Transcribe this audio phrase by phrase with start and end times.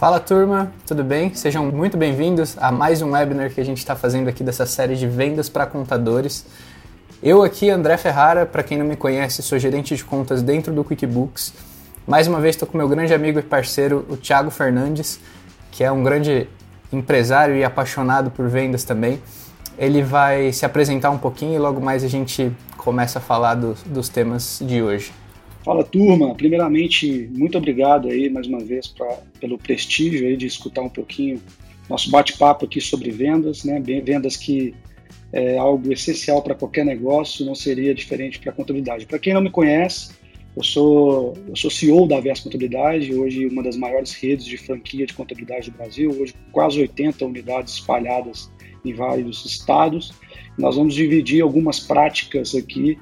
[0.00, 1.34] Fala turma, tudo bem?
[1.34, 4.96] Sejam muito bem-vindos a mais um webinar que a gente está fazendo aqui dessa série
[4.96, 6.46] de vendas para contadores.
[7.22, 10.82] Eu aqui, André Ferrara, para quem não me conhece, sou gerente de contas dentro do
[10.82, 11.52] QuickBooks.
[12.06, 15.20] Mais uma vez estou com meu grande amigo e parceiro, o Thiago Fernandes,
[15.70, 16.48] que é um grande
[16.90, 19.20] empresário e apaixonado por vendas também.
[19.76, 23.74] Ele vai se apresentar um pouquinho e logo mais a gente começa a falar do,
[23.84, 25.12] dos temas de hoje.
[25.62, 30.80] Fala turma, primeiramente muito obrigado aí mais uma vez pra, pelo prestígio aí de escutar
[30.80, 31.40] um pouquinho
[31.88, 33.80] nosso bate-papo aqui sobre vendas, né?
[33.80, 34.74] Vendas que
[35.32, 39.06] é algo essencial para qualquer negócio, não seria diferente para a contabilidade.
[39.06, 40.12] Para quem não me conhece,
[40.56, 45.06] eu sou, eu sou CEO da Vers Contabilidade, hoje uma das maiores redes de franquia
[45.06, 48.50] de contabilidade do Brasil, hoje quase 80 unidades espalhadas
[48.84, 50.12] em vários estados.
[50.58, 52.98] Nós vamos dividir algumas práticas aqui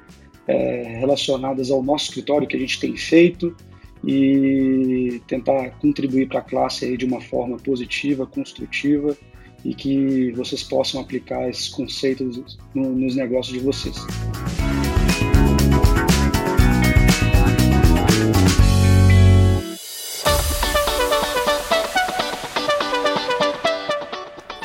[0.49, 3.55] é, relacionadas ao nosso escritório que a gente tem feito
[4.03, 9.15] e tentar contribuir para a classe aí de uma forma positiva, construtiva
[9.63, 13.95] e que vocês possam aplicar esses conceitos no, nos negócios de vocês.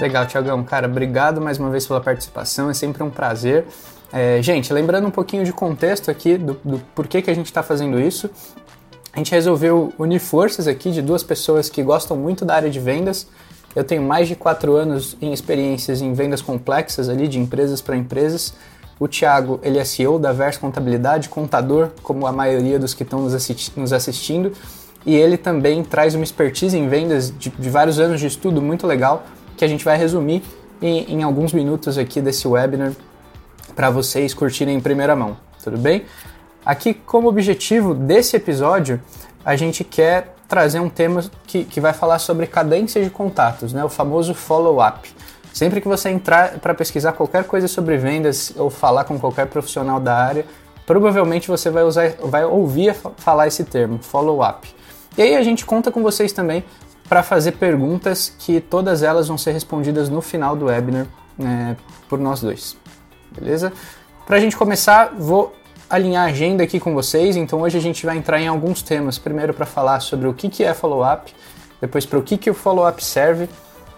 [0.01, 0.65] Legal, Tiagão.
[0.65, 3.67] Cara, obrigado mais uma vez pela participação, é sempre um prazer.
[4.17, 7.65] É, gente, lembrando um pouquinho de contexto aqui do, do porquê que a gente está
[7.65, 8.31] fazendo isso,
[9.13, 12.79] a gente resolveu unir forças aqui de duas pessoas que gostam muito da área de
[12.79, 13.27] vendas.
[13.75, 17.97] Eu tenho mais de quatro anos em experiências em vendas complexas ali, de empresas para
[17.97, 18.55] empresas.
[19.01, 23.21] O Thiago, ele é CEO da Vers Contabilidade, contador, como a maioria dos que estão
[23.21, 24.53] nos, assisti nos assistindo.
[25.05, 28.87] E ele também traz uma expertise em vendas de, de, vários anos de estudo muito
[28.87, 29.25] legal,
[29.57, 30.41] que a gente vai resumir
[30.81, 32.93] em, em alguns minutos aqui desse webinar
[33.75, 36.05] para vocês curtirem em primeira mão, tudo bem?
[36.65, 39.01] Aqui, como objetivo desse episódio,
[39.45, 43.85] a gente quer trazer um tema que, que vai falar sobre cadência de contatos, né?
[43.85, 45.13] o famoso follow-up.
[45.53, 50.01] Sempre que você entrar para pesquisar qualquer coisa sobre vendas ou falar com qualquer profissional
[50.01, 50.47] da área,
[50.87, 54.75] provavelmente você vai, usar, vai ouvir falar esse termo, follow-up.
[55.17, 56.65] E aí a gente conta com vocês também
[57.09, 61.07] para fazer perguntas que todas elas vão ser respondidas no final do webinar
[61.39, 61.77] né,
[62.09, 62.77] por nós dois
[63.39, 63.73] beleza?
[64.27, 65.55] Para a gente começar, vou
[65.89, 69.19] alinhar a agenda aqui com vocês, então hoje a gente vai entrar em alguns temas.
[69.19, 71.35] Primeiro para falar sobre o que, que é follow-up,
[71.81, 73.49] depois para o que, que o follow-up serve,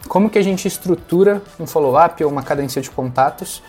[0.08, 3.62] como que a gente estrutura um follow-up ou uma cadência de contatos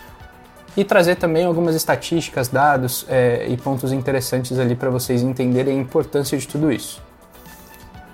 [0.76, 5.80] e trazer também algumas estatísticas, dados é, e pontos interessantes ali para vocês entenderem a
[5.80, 7.02] importância de tudo isso.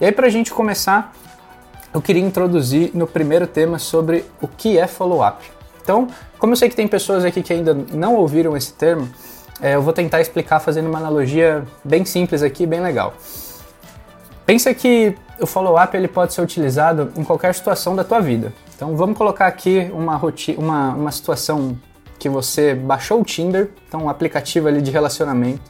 [0.00, 1.12] E aí para a gente começar,
[1.92, 5.50] eu queria introduzir no primeiro tema sobre o que é follow-up.
[5.82, 6.08] Então,
[6.44, 9.08] como eu sei que tem pessoas aqui que ainda não ouviram esse termo,
[9.62, 13.14] é, eu vou tentar explicar fazendo uma analogia bem simples aqui, bem legal.
[14.44, 18.52] Pensa que o follow-up ele pode ser utilizado em qualquer situação da tua vida.
[18.76, 20.20] Então vamos colocar aqui uma,
[20.58, 21.78] uma, uma situação
[22.18, 25.62] que você baixou o Tinder, então um aplicativo ali de relacionamento,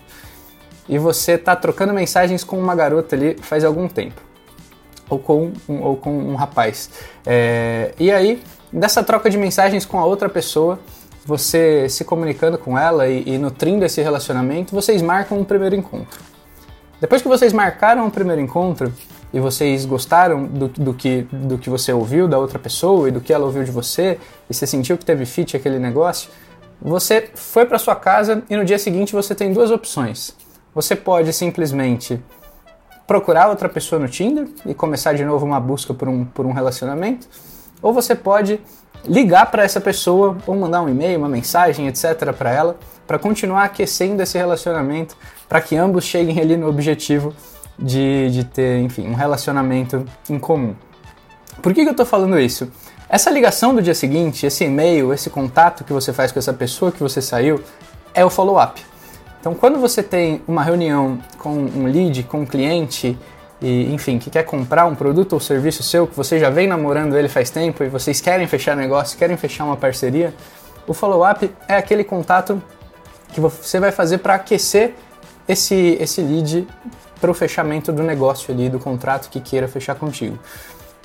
[0.89, 4.21] e você está trocando mensagens com uma garota ali faz algum tempo,
[5.09, 6.91] ou com um, ou com um rapaz.
[7.25, 8.43] É, e aí
[8.75, 10.81] dessa troca de mensagens com a outra pessoa,
[11.25, 16.21] você se comunicando com ela e, e nutrindo esse relacionamento, vocês marcam um primeiro encontro.
[17.01, 18.93] Depois que vocês marcaram o um primeiro encontro
[19.33, 23.21] e vocês gostaram do, do, que, do que você ouviu da outra pessoa e do
[23.21, 24.19] que ela ouviu de você,
[24.51, 26.31] e você sentiu que teve fit aquele negócio,
[26.81, 30.37] você foi para sua casa e no dia seguinte você tem duas opções.
[30.75, 32.21] Você pode simplesmente
[33.07, 36.53] procurar outra pessoa no Tinder e começar de novo uma busca por um, por um
[36.53, 37.29] relacionamento,
[37.85, 38.59] ou você pode
[39.07, 42.33] ligar para essa pessoa ou mandar um e-mail, uma mensagem, etc.
[42.33, 45.15] para ela, para continuar aquecendo esse relacionamento,
[45.47, 47.35] para que ambos cheguem ali no objetivo
[47.79, 50.75] de, de ter, enfim, um relacionamento em comum.
[51.61, 52.73] Por que, que eu estou falando isso?
[53.07, 56.91] Essa ligação do dia seguinte, esse e-mail, esse contato que você faz com essa pessoa
[56.91, 57.61] que você saiu,
[58.15, 58.81] é o follow-up.
[59.39, 63.19] Então, quando você tem uma reunião com um lead, com um cliente,
[63.61, 67.17] e, enfim, que quer comprar um produto ou serviço seu, que você já vem namorando
[67.17, 70.35] ele faz tempo e vocês querem fechar negócio, querem fechar uma parceria,
[70.87, 72.63] o follow-up é aquele contato
[73.33, 74.95] que você vai fazer para aquecer
[75.49, 76.67] esse, esse lead
[77.21, 80.39] para o fechamento do negócio ali, do contrato que queira fechar contigo.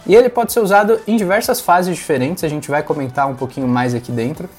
[0.05, 3.67] E ele pode ser usado em diversas fases diferentes, a gente vai comentar um pouquinho
[3.67, 4.49] mais aqui dentro.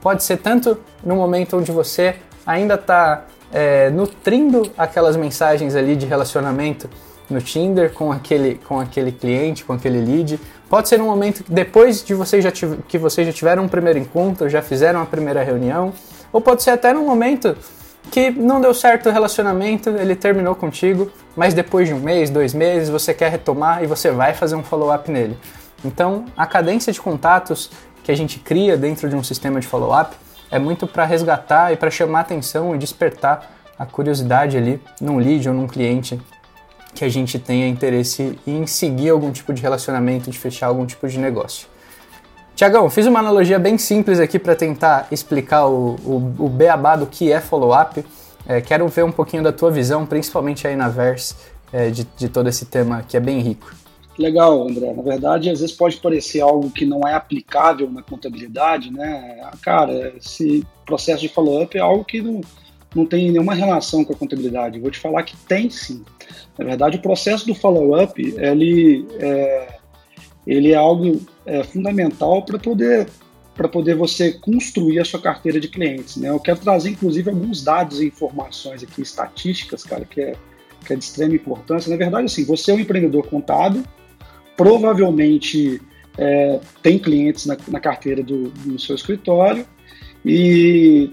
[0.00, 6.06] Pode ser tanto no momento onde você ainda está é, nutrindo aquelas mensagens ali de
[6.06, 6.88] relacionamento
[7.32, 10.38] no Tinder com aquele, com aquele cliente, com aquele lead.
[10.68, 13.98] Pode ser um momento que depois de você já que vocês já tiveram um primeiro
[13.98, 15.92] encontro, já fizeram a primeira reunião,
[16.32, 17.56] ou pode ser até num momento
[18.10, 22.52] que não deu certo o relacionamento, ele terminou contigo, mas depois de um mês, dois
[22.52, 25.38] meses, você quer retomar e você vai fazer um follow-up nele.
[25.84, 27.70] Então, a cadência de contatos
[28.02, 30.16] que a gente cria dentro de um sistema de follow-up
[30.50, 35.48] é muito para resgatar e para chamar atenção e despertar a curiosidade ali num lead
[35.48, 36.20] ou num cliente
[36.94, 41.08] que a gente tenha interesse em seguir algum tipo de relacionamento, de fechar algum tipo
[41.08, 41.66] de negócio.
[42.54, 47.06] Tiagão, fiz uma analogia bem simples aqui para tentar explicar o, o, o beabá do
[47.06, 48.04] que é follow-up.
[48.46, 51.34] É, quero ver um pouquinho da tua visão, principalmente aí na Verse,
[51.72, 53.74] é, de, de todo esse tema que é bem rico.
[54.18, 54.92] Legal, André.
[54.92, 59.40] Na verdade, às vezes pode parecer algo que não é aplicável na contabilidade, né?
[59.62, 62.42] Cara, esse processo de follow-up é algo que não,
[62.94, 64.78] não tem nenhuma relação com a contabilidade.
[64.78, 66.04] vou te falar que tem sim.
[66.58, 69.78] Na verdade, o processo do follow-up, ele é,
[70.46, 73.06] ele é algo é, fundamental para poder
[73.54, 76.16] para poder você construir a sua carteira de clientes.
[76.16, 76.30] Né?
[76.30, 80.34] Eu quero trazer, inclusive, alguns dados e informações aqui, estatísticas, cara, que é,
[80.86, 81.90] que é de extrema importância.
[81.90, 83.84] Na verdade, assim, você é um empreendedor contábil,
[84.56, 85.80] provavelmente
[86.16, 89.66] é, tem clientes na, na carteira do, do, seu escritório
[90.24, 91.10] e,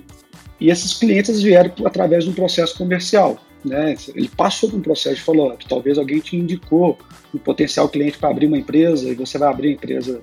[0.59, 3.39] e esses clientes vieram através de um processo comercial.
[3.63, 3.95] Né?
[4.15, 5.65] Ele passou por um processo de follow-up.
[5.67, 6.97] Talvez alguém te indicou
[7.33, 10.21] um potencial cliente para abrir uma empresa e você vai abrir a empresa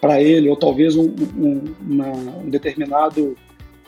[0.00, 3.36] para ele, ou talvez um, um, uma, um determinado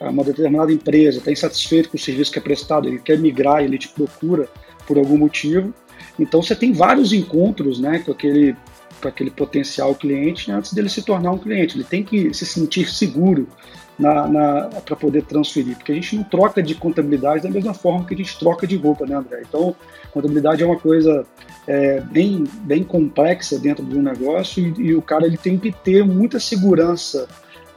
[0.01, 3.79] uma determinada empresa está insatisfeito com o serviço que é prestado, ele quer migrar, ele
[3.79, 4.49] te procura
[4.87, 5.73] por algum motivo.
[6.19, 8.55] Então você tem vários encontros né, com, aquele,
[9.01, 11.77] com aquele potencial cliente antes dele se tornar um cliente.
[11.77, 13.49] Ele tem que se sentir seguro
[13.97, 18.17] para poder transferir, porque a gente não troca de contabilidade da mesma forma que a
[18.17, 19.43] gente troca de roupa, né, André?
[19.49, 19.75] Então,
[20.13, 21.25] contabilidade é uma coisa
[21.67, 25.73] é, bem, bem complexa dentro de um negócio e, e, o cara ele tem que
[25.73, 27.29] ter muita segurança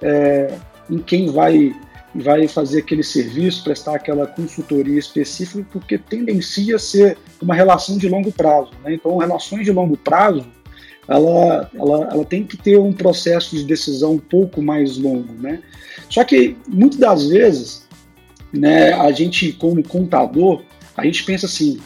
[0.01, 0.53] é,
[0.89, 1.75] em quem vai
[2.15, 8.09] vai fazer aquele serviço, prestar aquela consultoria específica, porque tendencia a ser uma relação de
[8.09, 8.71] longo prazo.
[8.83, 8.95] Né?
[8.95, 10.43] Então, relações de longo prazo,
[11.07, 15.33] ela, ela, ela tem que ter um processo de decisão um pouco mais longo.
[15.33, 15.61] Né?
[16.09, 17.87] Só que muitas das vezes,
[18.51, 20.61] né, a gente como contador,
[20.95, 21.79] a gente pensa assim,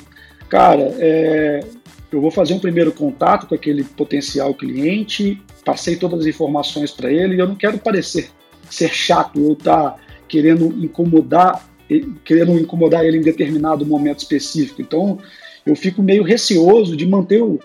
[0.50, 1.60] cara, é,
[2.12, 7.12] eu vou fazer um primeiro contato com aquele potencial cliente, passei todas as informações para
[7.12, 8.30] ele, e eu não quero parecer
[8.70, 9.96] ser chato ou estar tá
[10.28, 11.68] querendo incomodar,
[12.24, 14.82] querendo incomodar ele em determinado momento específico.
[14.82, 15.20] Então,
[15.66, 17.60] eu fico meio receoso de manter o,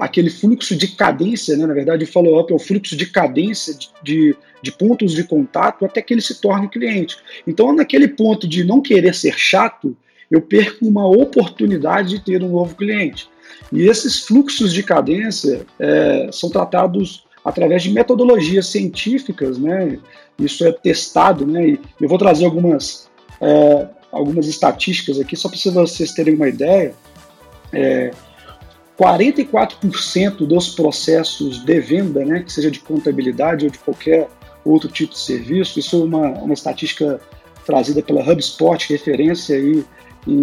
[0.00, 1.66] aquele fluxo de cadência, né?
[1.66, 5.84] na verdade o follow-up é o fluxo de cadência de, de, de, pontos de contato
[5.84, 7.16] até que ele se torne cliente.
[7.46, 9.96] Então, naquele ponto de não querer ser chato,
[10.30, 13.28] eu perco uma oportunidade de ter um novo cliente.
[13.72, 19.98] E esses fluxos de cadência é, são tratados através de metodologias científicas, né?
[20.38, 21.68] Isso é testado, né?
[21.68, 23.08] E eu vou trazer algumas,
[23.40, 26.94] é, algumas estatísticas aqui só para vocês terem uma ideia.
[27.72, 28.10] É,
[28.98, 34.28] 44% dos processos de venda, né, que seja de contabilidade ou de qualquer
[34.64, 37.20] outro tipo de serviço, isso é uma, uma estatística
[37.64, 39.84] trazida pela HubSpot, referência aí
[40.26, 40.34] em,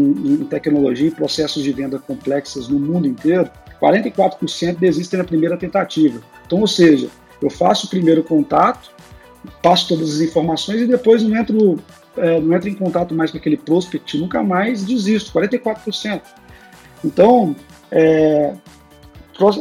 [0.41, 3.49] em tecnologia e processos de venda complexas no mundo inteiro,
[3.81, 6.21] 44% desistem na primeira tentativa.
[6.45, 7.09] Então, ou seja,
[7.41, 8.91] eu faço o primeiro contato,
[9.61, 11.79] passo todas as informações e depois não entro,
[12.15, 16.21] é, não entro em contato mais com aquele prospect, nunca mais desisto, 44%.
[17.03, 17.53] Então,
[17.93, 18.53] é,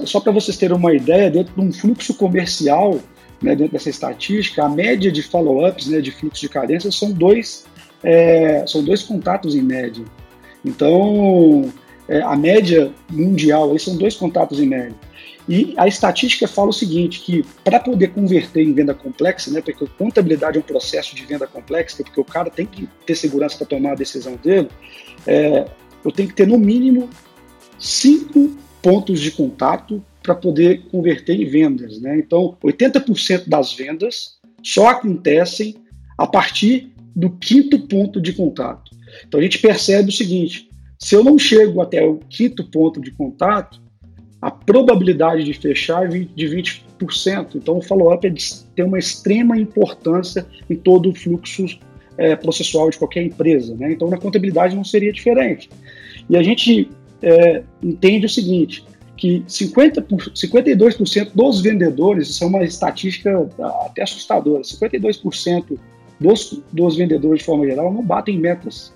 [0.07, 2.99] só para vocês terem uma ideia, dentro de um fluxo comercial,
[3.43, 7.67] né, dentro dessa estatística, a média de follow-ups, né, de fluxo de cadência, são dois,
[8.03, 10.05] é, são dois contatos em média.
[10.65, 11.71] Então,
[12.09, 14.97] é, a média mundial aí são dois contatos em média.
[15.49, 19.87] E a estatística fala o seguinte, que para poder converter em venda complexa, né, porque
[19.99, 23.67] contabilidade é um processo de venda complexa, porque o cara tem que ter segurança para
[23.67, 24.69] tomar a decisão dele,
[25.27, 25.67] é,
[26.05, 27.11] eu tenho que ter no mínimo
[27.83, 32.01] cinco pontos de contato para poder converter em vendas.
[32.01, 32.19] Né?
[32.19, 35.75] Então, 80% das vendas só acontecem
[36.17, 38.93] a partir do quinto ponto de contato.
[39.27, 43.11] Então, a gente percebe o seguinte: se eu não chego até o quinto ponto de
[43.11, 43.83] contato,
[44.41, 47.57] a probabilidade de fechar é de 20%.
[47.57, 48.33] Então, o follow-up é
[48.77, 51.67] tem uma extrema importância em todo o fluxo
[52.17, 53.75] é, processual de qualquer empresa.
[53.75, 53.93] Né?
[53.93, 55.69] Então, na contabilidade não seria diferente.
[56.31, 56.89] E a gente
[57.23, 58.85] é, entende o seguinte,
[59.17, 63.49] que 50 52% dos vendedores, isso é uma estatística
[63.85, 65.79] até assustadora, 52%
[66.19, 68.93] dos, dos vendedores, de forma geral, não batem metas.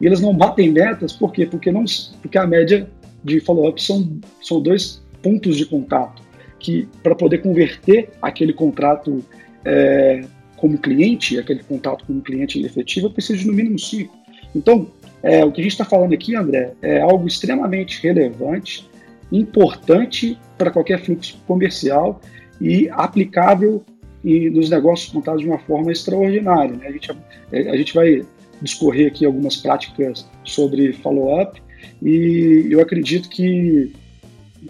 [0.00, 1.46] E eles não batem metas por quê?
[1.46, 1.84] Porque, não,
[2.20, 2.88] porque a média
[3.22, 6.22] de follow-up são, são dois pontos de contato,
[6.58, 9.24] que para poder converter aquele contrato
[9.64, 10.24] é,
[10.56, 14.16] como cliente, aquele contato como cliente efetivo, eu preciso de no mínimo cinco.
[14.54, 14.88] Então,
[15.24, 18.86] é, o que a gente está falando aqui, André, é algo extremamente relevante,
[19.32, 22.20] importante para qualquer fluxo comercial
[22.60, 23.82] e aplicável
[24.22, 26.76] e nos negócios montados de uma forma extraordinária.
[26.76, 26.88] Né?
[26.88, 27.10] A, gente,
[27.50, 28.22] é, a gente vai
[28.60, 31.58] discorrer aqui algumas práticas sobre follow-up
[32.02, 33.94] e eu acredito que,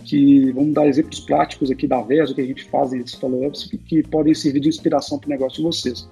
[0.04, 3.64] que vamos dar exemplos práticos aqui da VES, o que a gente faz nesses follow-ups,
[3.64, 6.08] que, que, podem servir de inspiração para o negócio de vocês.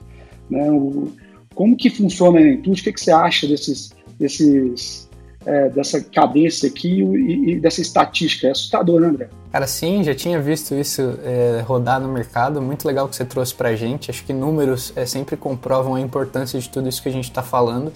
[0.51, 0.69] Né?
[0.69, 1.13] O,
[1.55, 2.81] como que funciona a Intuit?
[2.81, 3.93] O que, que você acha desses,
[4.23, 5.09] desses
[5.45, 8.47] é, dessa cadência aqui e, e, dessa estatística.
[8.47, 9.29] É assustador, né, André?
[9.51, 12.63] Cara, sim, já tinha visto isso é, rodar no mercado.
[12.63, 14.11] Muito legal que você trouxe pra gente.
[14.11, 17.43] Acho que números é, sempre comprovam a importância de tudo isso que a gente está
[17.43, 17.93] falando.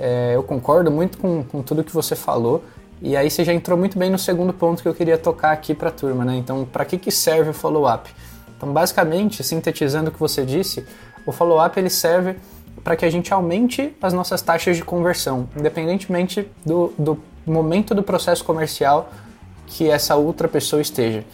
[0.00, 2.64] É, eu concordo muito com, com tudo que você falou.
[3.00, 5.72] E aí você já entrou muito bem no segundo ponto que eu queria tocar aqui
[5.72, 6.36] para a turma, né?
[6.36, 8.10] Então, para que, que serve o follow-up?
[8.56, 10.84] Então, basicamente, sintetizando o que você disse,
[11.24, 12.34] o follow-up ele serve
[12.82, 18.02] para que a gente aumente as nossas taxas de conversão, independentemente do, do momento do
[18.02, 19.10] processo comercial
[19.66, 21.24] que essa outra pessoa esteja.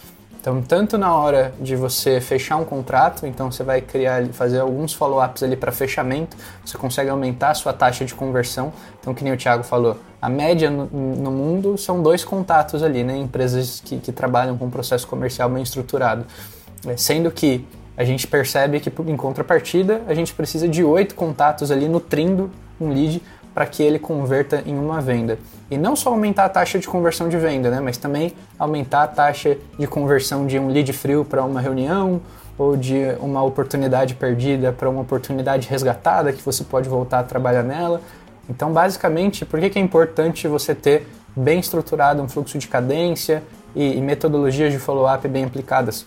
[0.44, 4.92] Então, tanto na hora de você fechar um contrato, então você vai criar, fazer alguns
[4.92, 8.70] follow-ups ali para fechamento, você consegue aumentar a sua taxa de conversão.
[9.00, 13.02] Então, que nem o Thiago falou, a média no, no mundo são dois contatos ali,
[13.02, 13.16] né?
[13.16, 16.26] Empresas que, que trabalham com processo comercial bem estruturado.
[16.86, 21.70] É, sendo que a gente percebe que em contrapartida a gente precisa de oito contatos
[21.70, 23.22] ali nutrindo um lead
[23.54, 25.38] para que ele converta em uma venda.
[25.70, 29.06] E não só aumentar a taxa de conversão de venda, né, mas também aumentar a
[29.06, 32.20] taxa de conversão de um lead frio para uma reunião
[32.58, 37.62] ou de uma oportunidade perdida para uma oportunidade resgatada que você pode voltar a trabalhar
[37.62, 38.00] nela.
[38.48, 43.42] Então, basicamente, por que, que é importante você ter bem estruturado um fluxo de cadência
[43.74, 46.06] e, e metodologias de follow-up bem aplicadas?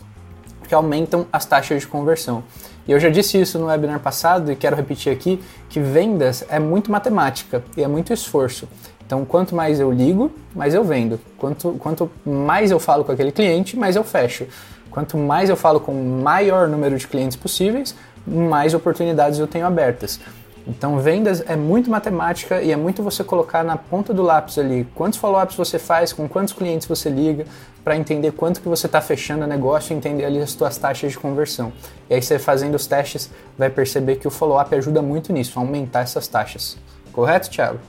[0.68, 2.44] Que aumentam as taxas de conversão.
[2.88, 6.60] E eu já disse isso no webinar passado e quero repetir aqui que vendas é
[6.60, 8.68] muito matemática e é muito esforço.
[9.06, 11.20] Então, quanto mais eu ligo, mais eu vendo.
[11.38, 14.46] Quanto, quanto mais eu falo com aquele cliente, mais eu fecho.
[14.92, 17.96] Quanto mais eu falo com o maior número de clientes possíveis,
[18.26, 20.20] mais oportunidades eu tenho abertas.
[20.68, 24.86] Então, vendas é muito matemática e é muito você colocar na ponta do lápis ali
[24.94, 27.46] quantos follow-ups você faz, com quantos clientes você liga,
[27.88, 31.10] para entender quanto que você está fechando o negócio e entender ali as suas taxas
[31.10, 31.72] de conversão.
[32.10, 35.62] E aí você fazendo os testes vai perceber que o follow-up ajuda muito nisso, a
[35.62, 36.78] aumentar essas taxas.
[37.14, 37.80] Correto, Thiago?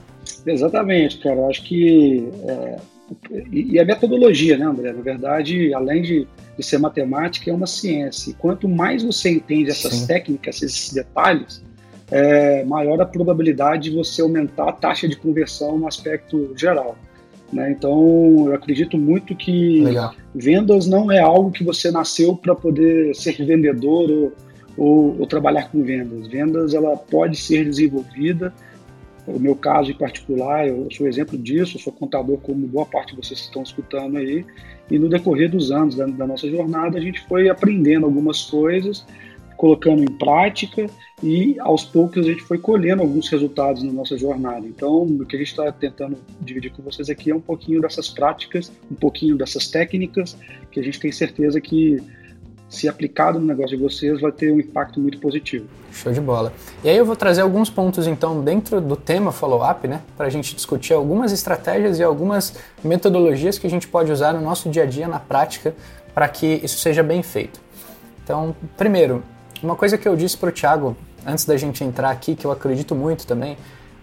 [0.45, 1.35] Exatamente, cara.
[1.35, 2.77] Eu acho que é,
[3.51, 4.93] e, e a metodologia, né, André?
[4.93, 6.27] Na verdade, além de,
[6.57, 8.31] de, ser matemática, é uma ciência.
[8.31, 10.07] E quanto mais você entende essas Sim.
[10.07, 11.61] técnicas, esses detalhes,
[12.09, 16.95] é, maior a probabilidade de você aumentar a taxa de conversão no aspecto geral.
[17.51, 17.71] Né?
[17.71, 20.13] Então, eu acredito muito que Legal.
[20.33, 24.33] vendas não é algo que você nasceu para poder ser vendedor ou,
[24.77, 26.27] ou, ou, trabalhar com vendas.
[26.27, 28.53] Vendas ela pode ser desenvolvida.
[29.25, 33.15] O meu caso em particular, eu sou exemplo disso, eu sou contador como boa parte
[33.15, 34.43] de vocês estão escutando aí,
[34.89, 39.05] e no decorrer dos anos da, da nossa jornada a gente foi aprendendo algumas coisas
[39.59, 40.85] colocando em prática
[41.21, 44.65] e aos poucos a gente foi colhendo alguns resultados na nossa jornada.
[44.65, 48.07] Então, o que a gente está tentando dividir com vocês aqui é um pouquinho dessas
[48.07, 50.37] práticas, um pouquinho dessas técnicas
[50.71, 52.01] que a gente tem certeza que
[52.69, 55.67] se aplicado no negócio de vocês, vai ter um impacto muito positivo.
[55.91, 56.53] Show de bola.
[56.81, 60.29] E aí eu vou trazer alguns pontos, então, dentro do tema follow-up, né, para a
[60.29, 64.83] gente discutir algumas estratégias e algumas metodologias que a gente pode usar no nosso dia
[64.83, 65.75] a dia, na prática,
[66.13, 67.59] para que isso seja bem feito.
[68.23, 69.21] Então, primeiro,
[69.61, 72.51] uma coisa que eu disse para o Thiago antes da gente entrar aqui, que eu
[72.51, 73.57] acredito muito também,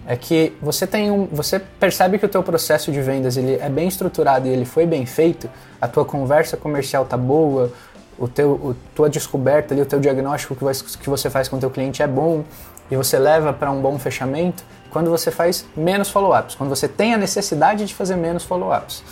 [0.06, 3.68] é que você tem um, você percebe que o teu processo de vendas ele é
[3.68, 7.72] bem estruturado e ele foi bem feito, a tua conversa comercial tá boa,
[8.18, 11.56] o teu, o, tua descoberta ali, o teu diagnóstico que, vai, que você faz com
[11.56, 12.44] o teu cliente é bom
[12.90, 17.12] e você leva para um bom fechamento quando você faz menos follow-ups, quando você tem
[17.12, 19.02] a necessidade de fazer menos follow-ups.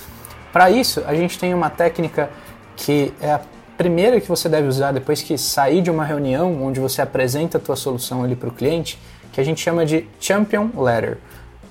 [0.53, 2.31] Para isso, a gente tem uma técnica
[2.77, 3.41] que é a
[3.77, 7.61] primeira que você deve usar depois que sair de uma reunião onde você apresenta a
[7.61, 8.99] tua solução ali para o cliente,
[9.33, 11.19] que a gente chama de Champion Letter.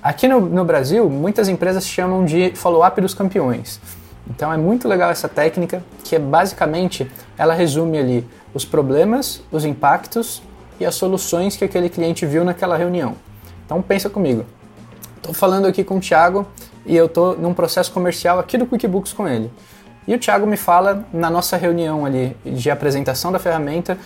[0.01, 3.79] Aqui no, no Brasil, muitas empresas chamam de follow-up dos campeões.
[4.29, 9.65] Então é muito legal essa técnica, que é basicamente ela resume ali os problemas, os
[9.65, 10.41] impactos
[10.79, 13.15] e as soluções que aquele cliente viu naquela reunião.
[13.65, 14.45] Então pensa comigo.
[15.17, 16.45] Estou falando aqui com o Thiago
[16.85, 19.49] e eu estou num processo comercial aqui do QuickBooks com ele.
[20.07, 23.97] E o Thiago me fala na nossa reunião ali de apresentação da ferramenta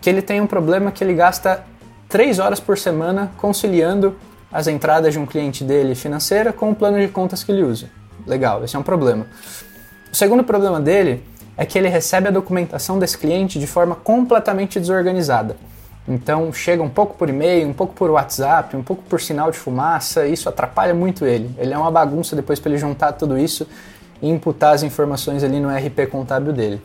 [0.00, 1.64] que ele tem um problema que ele gasta
[2.08, 4.16] três horas por semana conciliando
[4.50, 7.88] as entradas de um cliente dele financeira com o plano de contas que ele usa.
[8.26, 9.26] Legal, esse é um problema.
[10.12, 11.22] O segundo problema dele
[11.56, 15.56] é que ele recebe a documentação desse cliente de forma completamente desorganizada.
[16.06, 19.58] Então chega um pouco por e-mail, um pouco por WhatsApp, um pouco por sinal de
[19.58, 21.54] fumaça, isso atrapalha muito ele.
[21.58, 23.66] Ele é uma bagunça depois para ele juntar tudo isso
[24.22, 26.80] e imputar as informações ali no RP contábil dele.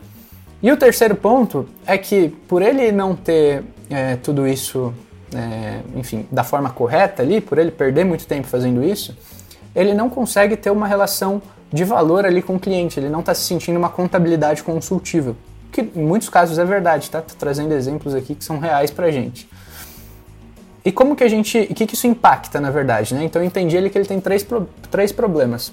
[0.62, 4.92] E o terceiro ponto é que por ele não ter é, tudo isso,
[5.34, 9.16] é, enfim, da forma correta ali, por ele perder muito tempo fazendo isso,
[9.74, 11.40] ele não consegue ter uma relação
[11.72, 15.36] de valor ali com o cliente, ele não está se sentindo uma contabilidade consultiva
[15.70, 17.20] que em muitos casos é verdade, tá?
[17.20, 19.48] Tô trazendo exemplos aqui que são reais pra gente.
[20.84, 21.58] E como que a gente.
[21.58, 23.24] O que, que isso impacta, na verdade, né?
[23.24, 24.46] Então eu entendi ele que ele tem três,
[24.90, 25.72] três problemas.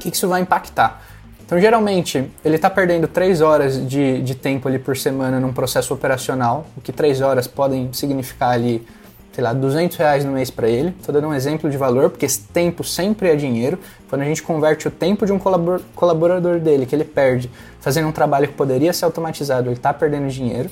[0.00, 1.02] Que, que isso vai impactar?
[1.44, 5.92] Então, geralmente, ele está perdendo três horas de, de tempo ali por semana num processo
[5.92, 8.86] operacional, o que três horas podem significar ali
[9.32, 10.94] sei lá, 200 reais no mês para ele.
[10.98, 13.78] Estou dando um exemplo de valor, porque esse tempo sempre é dinheiro.
[14.08, 18.12] Quando a gente converte o tempo de um colaborador dele, que ele perde, fazendo um
[18.12, 20.68] trabalho que poderia ser automatizado, ele está perdendo dinheiro.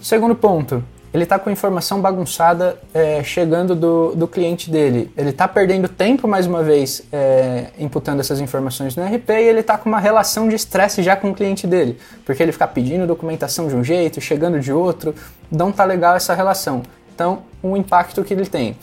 [0.00, 0.84] Segundo ponto,
[1.14, 5.12] ele está com informação bagunçada é, chegando do, do cliente dele.
[5.16, 9.60] Ele está perdendo tempo, mais uma vez, é, imputando essas informações no RP e ele
[9.60, 12.00] está com uma relação de estresse já com o cliente dele.
[12.24, 15.14] Porque ele fica pedindo documentação de um jeito, chegando de outro.
[15.48, 16.82] Não tá legal essa relação.
[17.14, 18.76] Então, um impacto que ele tem.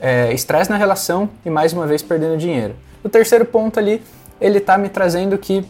[0.00, 2.74] É, estresse na relação e mais uma vez perdendo dinheiro.
[3.02, 4.02] O terceiro ponto ali,
[4.40, 5.62] ele está me trazendo que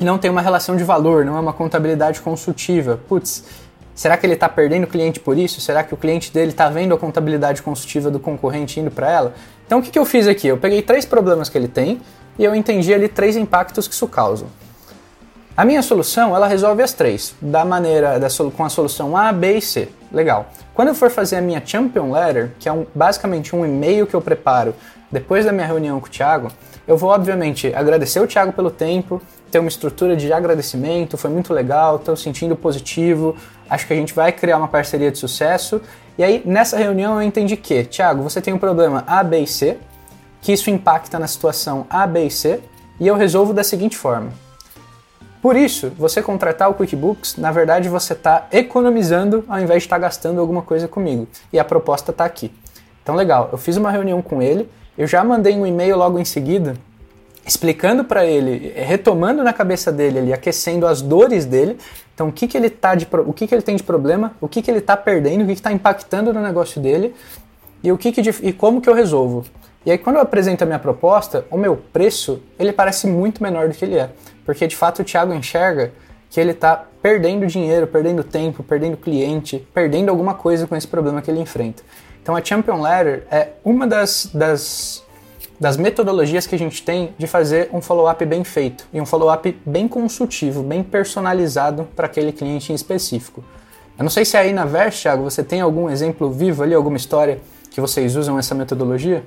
[0.00, 2.98] não tem uma relação de valor, não é uma contabilidade consultiva.
[3.06, 3.44] Putz,
[3.94, 5.60] será que ele está perdendo cliente por isso?
[5.60, 9.34] Será que o cliente dele está vendo a contabilidade consultiva do concorrente indo para ela?
[9.66, 10.48] Então o que, que eu fiz aqui?
[10.48, 12.00] Eu peguei três problemas que ele tem
[12.38, 14.46] e eu entendi ali três impactos que isso causa.
[15.54, 19.58] A minha solução, ela resolve as três, da maneira da, com a solução A, B
[19.58, 19.88] e C.
[20.10, 20.46] Legal.
[20.72, 24.14] Quando eu for fazer a minha Champion Letter, que é um, basicamente um e-mail que
[24.14, 24.74] eu preparo
[25.10, 26.50] depois da minha reunião com o Thiago,
[26.88, 29.20] eu vou obviamente agradecer o Thiago pelo tempo,
[29.50, 33.36] ter uma estrutura de agradecimento, foi muito legal, estou sentindo positivo,
[33.68, 35.80] acho que a gente vai criar uma parceria de sucesso.
[36.16, 39.46] E aí, nessa reunião, eu entendi que, Thiago, você tem um problema A, B e
[39.46, 39.78] C,
[40.40, 42.60] que isso impacta na situação A, B e C,
[43.00, 44.30] e eu resolvo da seguinte forma.
[45.40, 49.96] Por isso, você contratar o QuickBooks, na verdade você está economizando ao invés de estar
[49.96, 51.26] tá gastando alguma coisa comigo.
[51.52, 52.54] E a proposta está aqui.
[53.02, 56.24] Então, legal, eu fiz uma reunião com ele, eu já mandei um e-mail logo em
[56.24, 56.76] seguida
[57.46, 61.76] explicando para ele, retomando na cabeça dele aquecendo as dores dele.
[62.14, 64.48] Então, o que, que ele tá de o que, que ele tem de problema, o
[64.48, 67.14] que, que ele está perdendo, o que está impactando no negócio dele
[67.82, 69.44] e o que, que e como que eu resolvo.
[69.84, 73.68] E aí, quando eu apresento a minha proposta, o meu preço ele parece muito menor
[73.68, 74.10] do que ele é
[74.44, 75.92] porque de fato o Thiago enxerga
[76.30, 81.20] que ele está perdendo dinheiro, perdendo tempo, perdendo cliente, perdendo alguma coisa com esse problema
[81.20, 81.82] que ele enfrenta.
[82.22, 85.04] Então a Champion Letter é uma das, das,
[85.62, 89.56] das metodologias que a gente tem de fazer um follow-up bem feito e um follow-up
[89.64, 93.44] bem consultivo, bem personalizado para aquele cliente em específico.
[93.96, 96.96] Eu não sei se aí na Verse, Thiago, você tem algum exemplo vivo ali, alguma
[96.96, 97.38] história
[97.70, 99.22] que vocês usam essa metodologia?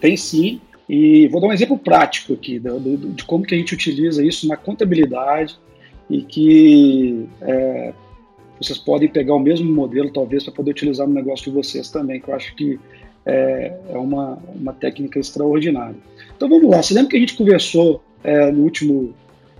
[0.00, 0.60] Tem sim.
[0.88, 4.24] E vou dar um exemplo prático aqui do, do, de como que a gente utiliza
[4.24, 5.56] isso na contabilidade
[6.10, 7.92] e que é,
[8.60, 12.20] vocês podem pegar o mesmo modelo, talvez, para poder utilizar no negócio de vocês também,
[12.20, 12.80] que eu acho que
[13.26, 15.96] é, é uma, uma técnica extraordinária.
[16.36, 19.14] Então vamos lá, você lembra que a gente conversou é, no último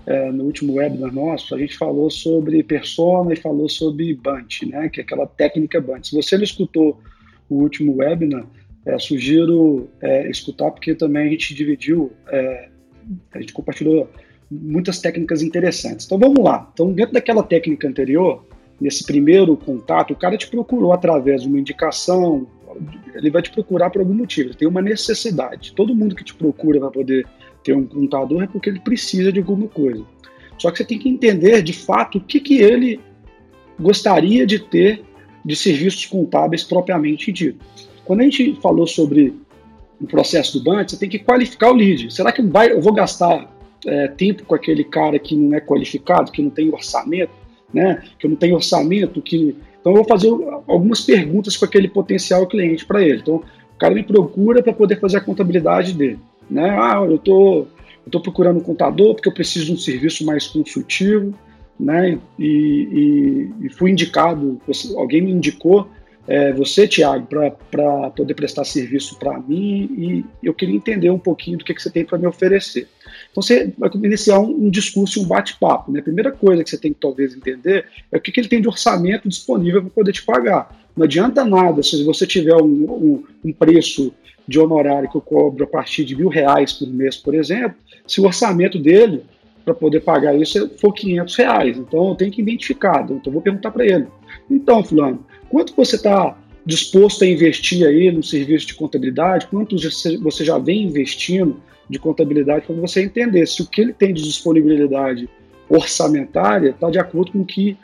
[0.07, 4.89] é, no último webinar nosso, a gente falou sobre persona e falou sobre Bunch, né,
[4.89, 6.11] que é aquela técnica Bunch.
[6.11, 7.01] Se você não escutou
[7.51, 8.47] o último webinar,
[8.87, 12.69] é, sugiro é, escutar, porque também a gente dividiu, é,
[13.33, 14.09] a gente compartilhou
[14.49, 16.07] muitas técnicas interessantes.
[16.07, 16.71] Então vamos lá.
[16.73, 18.47] Então, dentro daquela técnica anterior,
[18.81, 22.47] nesse primeiro contato, o cara te procurou através de uma indicação,
[23.15, 25.73] ele vai te procurar por algum motivo, tem uma necessidade.
[25.73, 27.27] Todo mundo que te procura para poder
[27.63, 30.05] ter um contador é porque ele precisa de alguma coisa.
[30.59, 33.01] Só que você tem que entender de fato o que, que ele
[33.79, 35.03] gostaria de ter
[35.45, 37.65] de serviços contábeis propriamente dito.
[38.05, 39.35] Quando a gente falou sobre
[40.01, 42.13] o processo do banco, você tem que qualificar o lead.
[42.13, 43.53] Será que eu vou gastar
[43.87, 47.33] é, tempo com aquele cara que não é qualificado, que não tem orçamento,
[47.73, 48.03] né?
[48.19, 49.57] Que não tem orçamento, que
[49.87, 50.29] então eu vou fazer
[50.67, 53.21] algumas perguntas com aquele potencial cliente para ele.
[53.21, 56.19] Então o cara me procura para poder fazer a contabilidade dele,
[56.51, 56.71] né?
[56.71, 57.69] Ah, eu tô
[58.05, 61.33] eu tô procurando um contador porque eu preciso de um serviço mais consultivo,
[61.79, 62.19] né?
[62.37, 62.49] E,
[63.61, 64.61] e, e fui indicado,
[64.97, 65.89] alguém me indicou
[66.29, 67.27] é, você, Tiago,
[67.71, 71.83] para poder prestar serviço para mim e eu queria entender um pouquinho do que, que
[71.83, 72.89] você tem para me oferecer.
[73.31, 75.93] Então você vai iniciar um, um discurso, um bate-papo.
[75.93, 76.01] Né?
[76.01, 78.61] A primeira coisa que você tem que talvez entender é o que, que ele tem
[78.61, 80.77] de orçamento disponível para poder te pagar.
[80.97, 84.13] Não adianta nada se você tiver um, um, um preço
[84.49, 88.21] de honorário que eu cobro a partir de mil reais por mês, por exemplo, se
[88.21, 89.23] o orçamento dele
[89.65, 91.77] para poder pagar isso for 500 reais.
[91.77, 93.03] Então eu tenho que identificar.
[93.03, 94.07] Então eu vou perguntar para ele.
[94.49, 99.47] Então, fulano, quanto você está disposto a investir aí no serviço de contabilidade?
[99.47, 99.77] Quanto
[100.21, 104.23] você já vem investindo de contabilidade para você entender se o que ele tem de
[104.23, 105.29] disponibilidade
[105.69, 107.77] orçamentária está de acordo com o que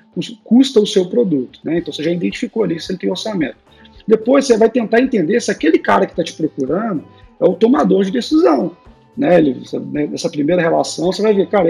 [0.44, 1.59] custa o seu produto.
[1.64, 1.79] Né?
[1.79, 3.57] Então você já identificou ali se ele tem orçamento.
[4.07, 7.05] Depois você vai tentar entender se aquele cara que está te procurando
[7.40, 8.77] é o tomador de decisão.
[9.16, 9.40] Né?
[9.40, 10.07] né?
[10.07, 11.68] Nessa primeira relação, você vai ver, cara,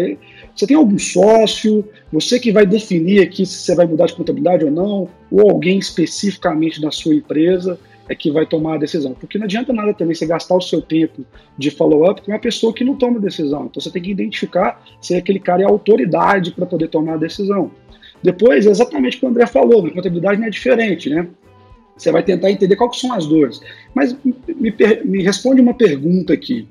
[0.54, 4.64] você tem algum sócio, você que vai definir aqui se você vai mudar de contabilidade
[4.64, 9.14] ou não, ou alguém especificamente da sua empresa é que vai tomar a decisão.
[9.14, 11.24] Porque não adianta nada também você gastar o seu tempo
[11.56, 13.66] de follow-up com uma pessoa que não toma decisão.
[13.66, 17.70] Então você tem que identificar se aquele cara é autoridade para poder tomar a decisão.
[18.22, 21.26] Depois, exatamente o que o André falou, na contabilidade não é diferente, né?
[21.96, 23.60] Você vai tentar entender quais são as dores.
[23.94, 26.68] Mas me, me responde uma pergunta aqui.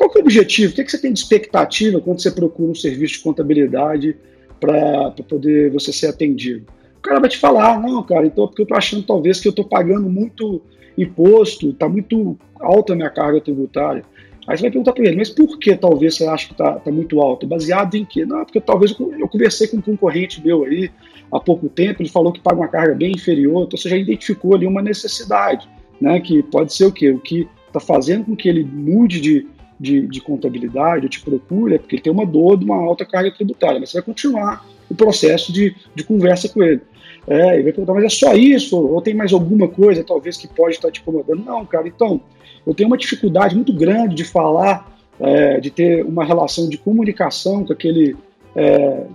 [0.00, 0.72] Qual é o objetivo?
[0.72, 4.16] O que, é que você tem de expectativa quando você procura um serviço de contabilidade
[4.58, 6.64] para poder você ser atendido?
[6.96, 9.50] O cara vai te falar, não, cara, então porque eu estou achando talvez que eu
[9.50, 10.62] estou pagando muito
[10.96, 14.02] imposto, está muito alta a minha carga tributária.
[14.48, 16.90] Aí você vai perguntar para ele, mas por que talvez você acha que está tá
[16.90, 17.46] muito alto?
[17.46, 18.24] Baseado em quê?
[18.24, 20.90] Não, porque talvez eu, eu conversei com um concorrente meu aí
[21.30, 24.54] há pouco tempo, ele falou que paga uma carga bem inferior, então você já identificou
[24.54, 25.68] ali uma necessidade,
[26.00, 26.18] né?
[26.20, 27.10] Que pode ser o quê?
[27.10, 29.46] O que está fazendo com que ele mude de,
[29.80, 33.06] de, de contabilidade, ou te procure, é porque ele tem uma dor de uma alta
[33.06, 36.82] carga tributária, mas você vai continuar o processo de, de conversa com ele.
[37.26, 38.76] É, ele vai perguntar, mas é só isso?
[38.76, 41.42] Ou tem mais alguma coisa, talvez, que pode estar te incomodando?
[41.42, 42.20] Não, cara, então,
[42.66, 47.64] eu tenho uma dificuldade muito grande de falar, é, de ter uma relação de comunicação
[47.64, 48.16] com aquele,
[48.54, 49.06] é,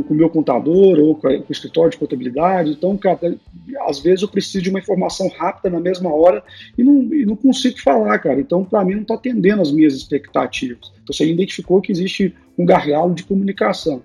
[0.00, 2.70] com, o meu contador ou com, com, o escritório de contabilidade.
[2.70, 3.36] Então, cara,
[3.86, 6.42] às vezes eu preciso de uma informação rápida na mesma hora
[6.78, 8.40] e não, e não consigo falar, cara.
[8.40, 10.90] Então, para mim, não está atendendo as minhas expectativas.
[11.02, 14.02] Então, você identificou que existe um gargalo de comunicação.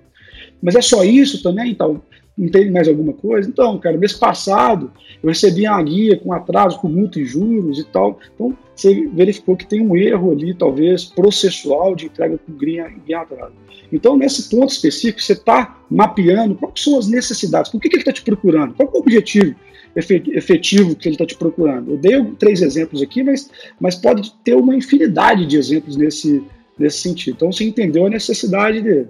[0.62, 1.72] Mas é só isso também?
[1.72, 2.02] Então,
[2.38, 3.50] não tem mais alguma coisa?
[3.50, 4.92] Então, cara, mês passado
[5.24, 8.20] eu recebi uma guia com atraso, com multa e juros e tal.
[8.36, 13.14] Então, você verificou que tem um erro ali, talvez, processual de entrega com guia em
[13.14, 13.54] atraso.
[13.92, 18.02] Então, nesse ponto específico, você está mapeando quais são as necessidades, por que, que ele
[18.02, 19.56] está te procurando, qual é o objetivo
[19.96, 21.92] efetivo que ele está te procurando.
[21.94, 26.44] Eu dei três exemplos aqui, mas, mas pode ter uma infinidade de exemplos nesse,
[26.78, 27.36] nesse sentido.
[27.36, 29.08] Então, você entendeu a necessidade dele.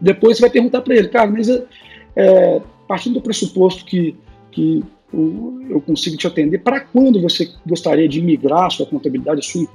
[0.00, 1.48] Depois você vai perguntar para ele, cara, mas
[2.16, 4.16] é, partindo do pressuposto que,
[4.50, 9.42] que eu consigo te atender, para quando você gostaria de migrar a sua contabilidade, a
[9.42, 9.66] sua,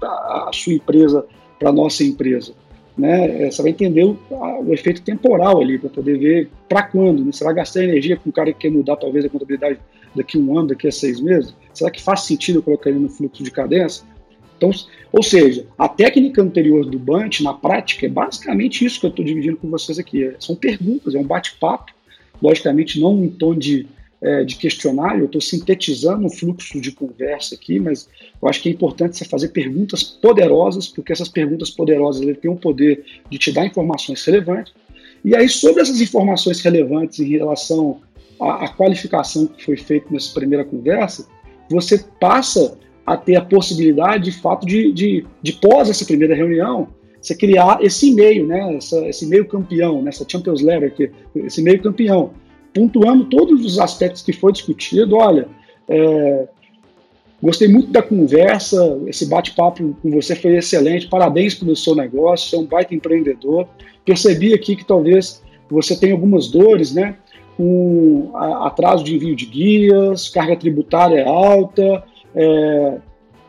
[0.47, 1.25] a sua empresa
[1.59, 2.53] para a nossa empresa?
[2.97, 3.43] Né?
[3.43, 4.17] É, você vai entender o,
[4.65, 7.25] o efeito temporal ali, para poder ver para quando.
[7.25, 7.31] Né?
[7.31, 9.79] Você vai gastar energia com um cara que quer mudar talvez a contabilidade
[10.15, 11.53] daqui a um ano, daqui a seis meses?
[11.73, 14.05] Será que faz sentido eu colocar ele no fluxo de cadência?
[14.57, 14.71] Então,
[15.11, 19.25] ou seja, a técnica anterior do Bunch, na prática, é basicamente isso que eu estou
[19.25, 20.23] dividindo com vocês aqui.
[20.23, 21.93] É, são perguntas, é um bate-papo
[22.41, 23.87] logicamente não em tom de,
[24.21, 28.07] é, de questionário, eu estou sintetizando um fluxo de conversa aqui, mas
[28.41, 32.51] eu acho que é importante você fazer perguntas poderosas, porque essas perguntas poderosas ele têm
[32.51, 34.73] o poder de te dar informações relevantes.
[35.23, 38.01] E aí, sobre essas informações relevantes em relação
[38.39, 41.27] à, à qualificação que foi feita nessa primeira conversa,
[41.69, 46.87] você passa a ter a possibilidade, de fato, de, de, de pós essa primeira reunião,
[47.25, 51.61] você criar esse meio, né, essa, esse meio campeão, nessa né, Champions League aqui, esse
[51.61, 52.31] meio campeão,
[52.71, 55.15] pontuando todos os aspectos que foi discutido.
[55.15, 55.47] Olha,
[55.87, 56.47] é,
[57.41, 62.55] gostei muito da conversa, esse bate-papo com você foi excelente, parabéns pelo seu negócio, você
[62.57, 63.67] é um baita empreendedor.
[64.05, 67.15] Percebi aqui que talvez você tenha algumas dores, né,
[67.57, 72.03] com atraso de envio de guias, carga tributária alta,
[72.35, 72.97] é,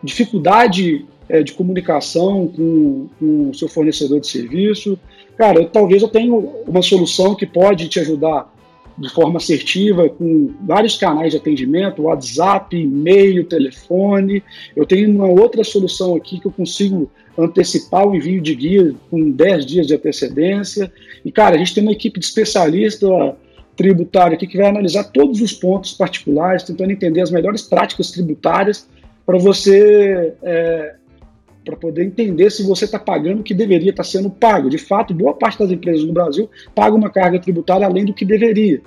[0.03, 4.99] dificuldade é, de comunicação com, com o seu fornecedor de serviço.
[5.37, 8.55] Cara, eu, talvez eu tenha uma solução que pode te ajudar
[8.99, 14.43] de forma assertiva, com vários canais de atendimento, WhatsApp, e-mail, telefone.
[14.75, 19.31] Eu tenho uma outra solução aqui que eu consigo antecipar o envio de guia com
[19.31, 20.91] 10 dias de antecedência.
[21.25, 23.07] E, cara, a gente tem uma equipe de especialista
[23.77, 28.89] tributária aqui que vai analisar todos os pontos particulares, tentando entender as melhores práticas tributárias
[29.27, 30.95] para você é,
[31.67, 34.71] para poder entender se você está pagando o que deveria estar tá sendo pago.
[34.71, 38.25] De fato, boa parte das empresas no Brasil paga uma carga tributária além do que
[38.25, 38.81] deveria.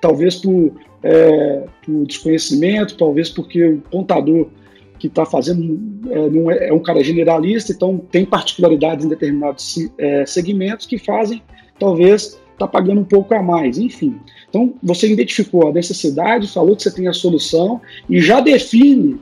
[0.00, 4.46] Talvez por, é, por desconhecimento, talvez porque o contador
[4.96, 10.24] que está fazendo é, é, é, um cara generalista, então tem particularidades em determinados é,
[10.24, 11.42] segmentos que fazem,
[11.78, 14.14] talvez, tá pagando um pouco a mais, enfim.
[14.48, 19.18] Então, você identificou a necessidade, falou que você tem a solução e já define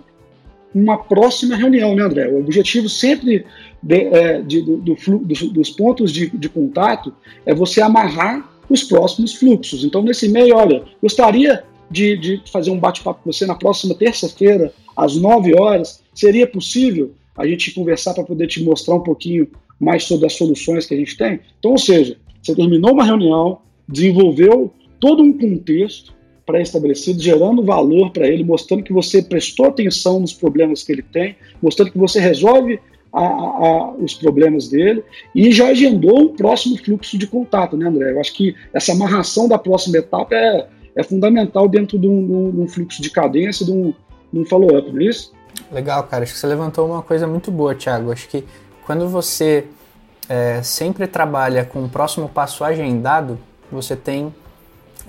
[0.75, 2.29] uma próxima reunião, né, André?
[2.29, 3.45] O objetivo sempre
[3.83, 7.15] de, é, de, do, do, dos, dos, pontos de, de contato
[7.47, 9.85] é você amarrar os próximos fluxos.
[9.85, 14.73] Então, nesse meio, olha, gostaria de, de fazer um bate-papo com você na próxima terça-feira,
[14.97, 16.03] às 9 horas.
[16.15, 19.49] Seria possível a gente conversar para poder te mostrar um pouquinho
[19.81, 21.41] mais sobre as soluções que a gente tem?
[21.59, 26.13] Então, ou seja, você terminou uma reunião, desenvolveu todo um contexto
[26.49, 31.37] pré-estabelecido, gerando valor para ele, mostrando que você prestou atenção nos problemas que ele tem,
[31.63, 32.81] mostrando que você resolve
[33.13, 38.13] a, a, os problemas dele e já agendou um próximo fluxo de contato, né, André?
[38.13, 42.61] Eu acho que essa amarração da próxima etapa é, é fundamental dentro de um, de
[42.63, 43.93] um fluxo de cadência, de um,
[44.33, 45.35] um follow-up, não é isso?
[45.71, 46.23] Legal, cara.
[46.23, 48.11] Acho que você levantou uma coisa muito boa, Thiago.
[48.11, 48.43] Acho que
[48.87, 49.67] quando você
[50.31, 53.39] é, sempre trabalha com o próximo passo agendado,
[53.71, 54.33] você tem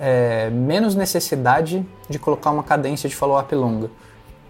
[0.00, 3.90] é, menos necessidade de colocar uma cadência de follow-up longa.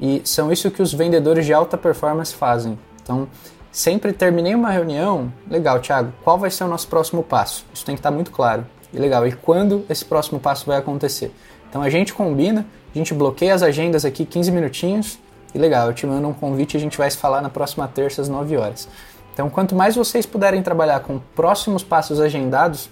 [0.00, 2.78] E são isso que os vendedores de alta performance fazem.
[3.02, 3.28] Então,
[3.72, 7.66] sempre terminei uma reunião, legal, Thiago, qual vai ser o nosso próximo passo?
[7.74, 8.64] Isso tem que estar muito claro.
[8.94, 11.34] E legal, e quando esse próximo passo vai acontecer?
[11.68, 15.18] Então a gente combina, a gente bloqueia as agendas aqui 15 minutinhos,
[15.52, 17.86] e legal, eu te mando um convite e a gente vai se falar na próxima
[17.88, 18.88] terça às 9 horas.
[19.32, 22.88] Então, quanto mais vocês puderem trabalhar com próximos passos agendados,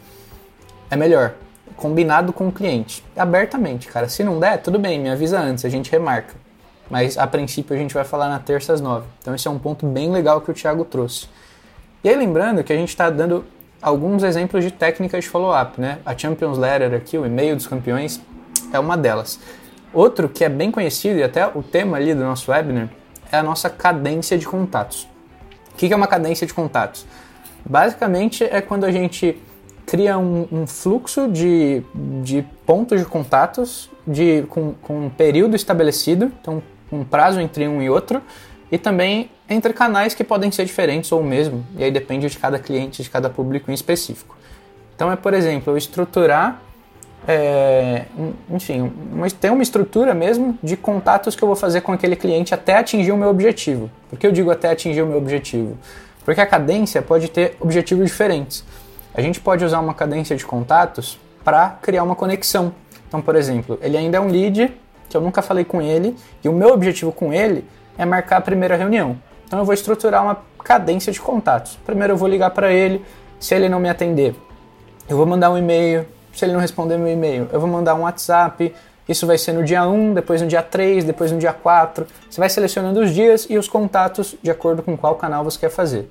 [0.91, 1.35] é melhor
[1.79, 4.09] combinado com o cliente, abertamente, cara.
[4.09, 6.35] Se não der, tudo bem, me avisa antes, a gente remarca.
[6.91, 9.07] Mas a princípio a gente vai falar na terça às nove.
[9.21, 11.29] Então esse é um ponto bem legal que o Thiago trouxe.
[12.03, 13.45] E aí lembrando que a gente está dando
[13.81, 15.99] alguns exemplos de técnicas de follow-up, né?
[16.05, 18.21] A Champions Letter aqui, o e-mail dos campeões,
[18.73, 19.39] é uma delas.
[19.93, 22.89] Outro que é bem conhecido e até o tema ali do nosso webinar
[23.31, 25.07] é a nossa cadência de contatos.
[25.73, 27.07] O que é uma cadência de contatos?
[27.65, 29.41] Basicamente é quando a gente
[29.89, 31.83] cria um, um fluxo de,
[32.23, 37.81] de pontos de contatos de, com, com um período estabelecido, então um prazo entre um
[37.81, 38.23] e outro,
[38.71, 42.39] e também entre canais que podem ser diferentes ou o mesmo, e aí depende de
[42.39, 44.37] cada cliente, de cada público em específico.
[44.95, 46.61] Então é, por exemplo, eu estruturar,
[47.27, 48.05] é,
[48.51, 52.53] enfim, uma, ter uma estrutura mesmo de contatos que eu vou fazer com aquele cliente
[52.53, 53.91] até atingir o meu objetivo.
[54.11, 55.79] Por que eu digo até atingir o meu objetivo?
[56.27, 58.63] Porque a cadência pode ter objetivos diferentes
[59.19, 62.73] a gente pode usar uma cadência de contatos para criar uma conexão.
[63.09, 64.73] Então, por exemplo, ele ainda é um lead
[65.09, 67.65] que eu nunca falei com ele e o meu objetivo com ele
[67.99, 69.19] é marcar a primeira reunião.
[69.45, 71.77] Então, eu vou estruturar uma cadência de contatos.
[71.85, 73.05] Primeiro, eu vou ligar para ele.
[73.41, 74.37] Se ele não me atender,
[75.09, 76.07] eu vou mandar um e-mail.
[76.33, 78.73] Se ele não responder meu e-mail, eu vou mandar um WhatsApp.
[79.09, 82.07] Isso vai ser no dia 1, depois no dia 3, depois no dia 4.
[82.31, 85.71] Você vai selecionando os dias e os contatos de acordo com qual canal você quer
[85.71, 86.09] fazer.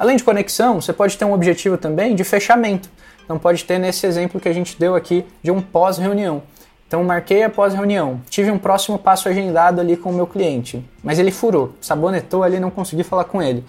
[0.00, 2.88] Além de conexão, você pode ter um objetivo também de fechamento.
[3.22, 6.42] Então pode ter nesse exemplo que a gente deu aqui de um pós-reunião.
[6.88, 11.18] Então marquei a pós-reunião, tive um próximo passo agendado ali com o meu cliente, mas
[11.18, 13.62] ele furou, sabonetou ali, não consegui falar com ele.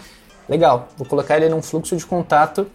[0.47, 2.65] Legal, vou colocar ele num fluxo de contato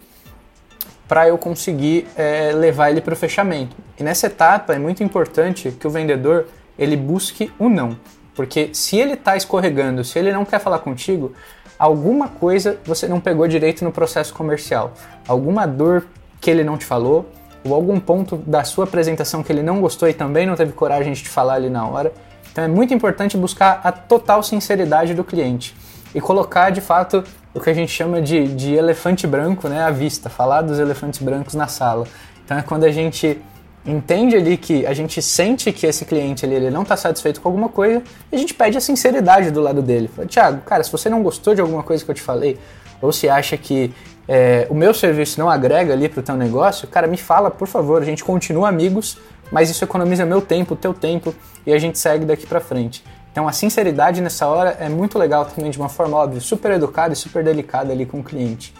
[1.07, 3.75] para eu conseguir é, levar ele para o fechamento.
[3.99, 6.45] E nessa etapa é muito importante que o vendedor
[6.77, 7.97] ele busque o não,
[8.35, 11.33] porque se ele está escorregando, se ele não quer falar contigo,
[11.77, 14.93] alguma coisa você não pegou direito no processo comercial,
[15.27, 16.05] alguma dor
[16.39, 17.29] que ele não te falou,
[17.63, 21.13] ou algum ponto da sua apresentação que ele não gostou e também não teve coragem
[21.13, 22.11] de te falar ali na hora.
[22.51, 25.75] Então é muito importante buscar a total sinceridade do cliente
[26.15, 29.91] e colocar de fato o que a gente chama de, de elefante branco né, à
[29.91, 32.07] vista, falar dos elefantes brancos na sala.
[32.45, 33.41] Então é quando a gente
[33.87, 37.47] entende ali que a gente sente que esse cliente ali ele não está satisfeito com
[37.47, 40.09] alguma coisa e a gente pede a sinceridade do lado dele.
[40.13, 42.59] Fala, Tiago, cara, se você não gostou de alguma coisa que eu te falei,
[43.01, 43.93] ou se acha que
[44.27, 47.67] é, o meu serviço não agrega ali para o teu negócio, cara, me fala, por
[47.67, 49.17] favor, a gente continua amigos,
[49.51, 51.33] mas isso economiza meu tempo, teu tempo
[51.65, 53.03] e a gente segue daqui para frente.
[53.31, 57.13] Então a sinceridade nessa hora é muito legal também, de uma forma óbvia, super educada
[57.13, 58.73] e super delicada ali com o cliente.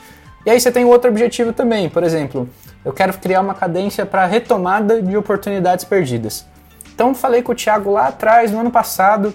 [0.47, 2.49] E aí você tem outro objetivo também, por exemplo,
[2.85, 6.45] eu quero criar uma cadência para retomada de oportunidades perdidas.
[6.95, 9.33] Então falei com o Thiago lá atrás, no ano passado,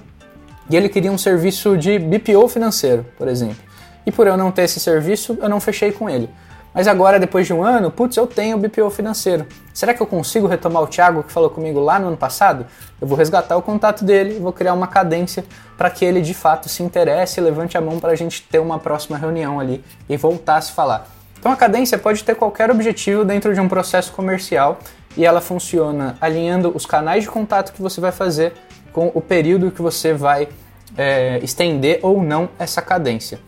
[0.70, 3.58] e ele queria um serviço de BPO financeiro, por exemplo.
[4.06, 6.30] E por eu não ter esse serviço, eu não fechei com ele.
[6.74, 9.46] Mas agora, depois de um ano, putz, eu tenho BPO financeiro.
[9.74, 12.66] Será que eu consigo retomar o Thiago que falou comigo lá no ano passado?
[13.00, 15.44] Eu vou resgatar o contato dele vou criar uma cadência
[15.76, 18.58] para que ele de fato se interesse e levante a mão para a gente ter
[18.58, 21.06] uma próxima reunião ali e voltar a se falar.
[21.38, 24.78] Então a cadência pode ter qualquer objetivo dentro de um processo comercial
[25.16, 28.54] e ela funciona alinhando os canais de contato que você vai fazer
[28.92, 30.48] com o período que você vai
[30.96, 33.40] é, estender ou não essa cadência.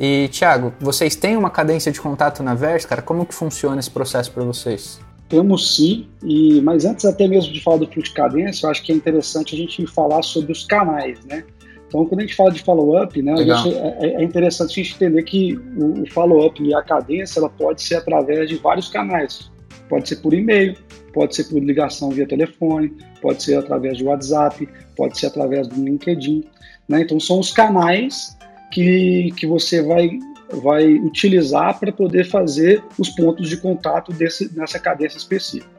[0.00, 3.02] E, Thiago, vocês têm uma cadência de contato na Versa, cara?
[3.02, 5.00] Como que funciona esse processo para vocês?
[5.28, 8.82] Temos sim, e, mas antes até mesmo de falar do fluxo de cadência, eu acho
[8.82, 11.44] que é interessante a gente falar sobre os canais, né?
[11.88, 15.22] Então, quando a gente fala de follow-up, né, gente, é, é, interessante a gente entender
[15.24, 19.50] que o, o follow-up e a cadência ela pode ser através de vários canais.
[19.90, 20.74] Pode ser por e-mail,
[21.12, 25.82] pode ser por ligação via telefone, pode ser através de WhatsApp, pode ser através do
[25.82, 26.44] LinkedIn.
[26.88, 27.02] Né?
[27.02, 28.38] Então, são os canais
[28.72, 30.18] que, que você vai,
[30.50, 35.70] vai utilizar para poder fazer os pontos de contato desse, nessa cadência específica.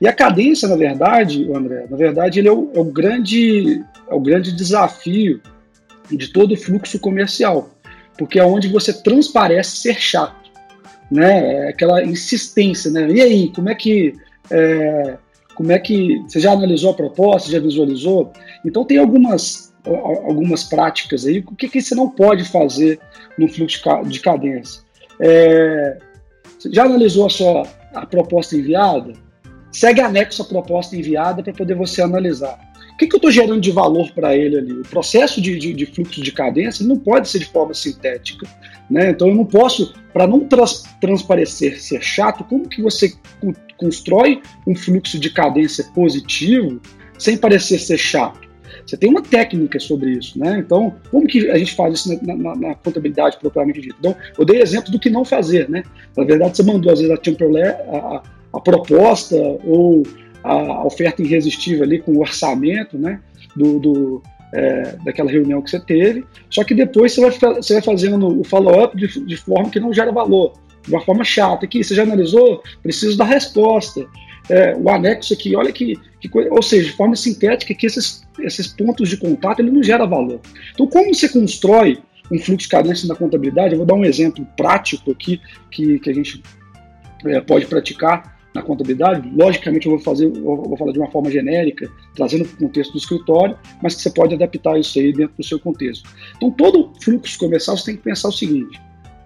[0.00, 4.14] E a cadência, na verdade, André, na verdade, ele é o, é o, grande, é
[4.14, 5.40] o grande desafio
[6.10, 7.70] de todo o fluxo comercial,
[8.18, 10.50] porque é onde você transparece ser chato,
[11.10, 11.66] né?
[11.66, 13.08] É aquela insistência, né?
[13.10, 14.14] E aí, como é que
[14.50, 15.16] é,
[15.54, 18.32] como é que você já analisou a proposta, já visualizou?
[18.64, 21.38] Então tem algumas algumas práticas aí.
[21.38, 22.98] O que, que você não pode fazer
[23.38, 24.82] no fluxo de cadência?
[25.20, 25.98] É,
[26.70, 27.62] já analisou a sua
[27.94, 29.14] a proposta enviada?
[29.76, 32.58] segue anexo a proposta enviada para poder você analisar.
[32.94, 34.72] O que, que eu estou gerando de valor para ele ali?
[34.72, 38.48] O processo de, de, de, fluxo de cadência não pode ser de forma sintética.
[38.90, 39.10] Né?
[39.10, 43.12] Então eu não posso, para não trans, transparecer ser chato, como que você
[43.76, 46.80] constrói um fluxo de cadência positivo
[47.18, 48.45] sem parecer ser chato?
[48.84, 50.58] Você tem uma técnica sobre isso, né?
[50.58, 53.96] Então, como que a gente faz isso na, na, na contabilidade propriamente dita?
[53.98, 55.82] Então, eu dei exemplo do que não fazer, né?
[56.16, 60.02] Na verdade, você mandou às vezes a Timberlake, a, a proposta ou
[60.42, 63.20] a oferta irresistível ali com o orçamento né,
[63.56, 64.22] do, do
[64.54, 68.44] é, daquela reunião que você teve, só que depois você vai, você vai fazendo o
[68.44, 70.52] follow-up de, de forma que não gera valor,
[70.82, 71.66] de uma forma chata.
[71.66, 72.62] Aqui, você já analisou?
[72.82, 74.06] Preciso da resposta.
[74.48, 78.26] É, o anexo aqui, olha que, que coisa, ou seja, de forma sintética, que esses,
[78.40, 80.40] esses pontos de contato ele não gera valor.
[80.72, 81.98] Então, como você constrói
[82.30, 83.72] um fluxo de cadência na contabilidade?
[83.72, 86.42] Eu vou dar um exemplo prático aqui que, que a gente
[87.24, 91.30] é, pode praticar na contabilidade, logicamente eu vou fazer, eu vou falar de uma forma
[91.30, 95.36] genérica, trazendo para o contexto do escritório, mas que você pode adaptar isso aí dentro
[95.36, 96.08] do seu contexto.
[96.36, 98.80] Então, todo fluxo comercial você tem que pensar o seguinte: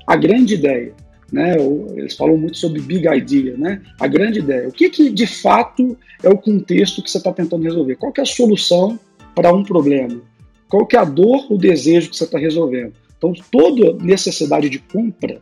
[0.06, 0.92] a grande ideia,
[1.32, 1.56] né?
[1.96, 3.82] Eles falam muito sobre big idea, né?
[3.98, 4.68] A grande ideia.
[4.68, 7.96] O que, que de fato é o contexto que você está tentando resolver?
[7.96, 8.98] Qual é a solução
[9.34, 10.20] para um problema?
[10.68, 12.92] Qual é a dor, o desejo que você está resolvendo?
[13.16, 15.40] Então, toda necessidade de compra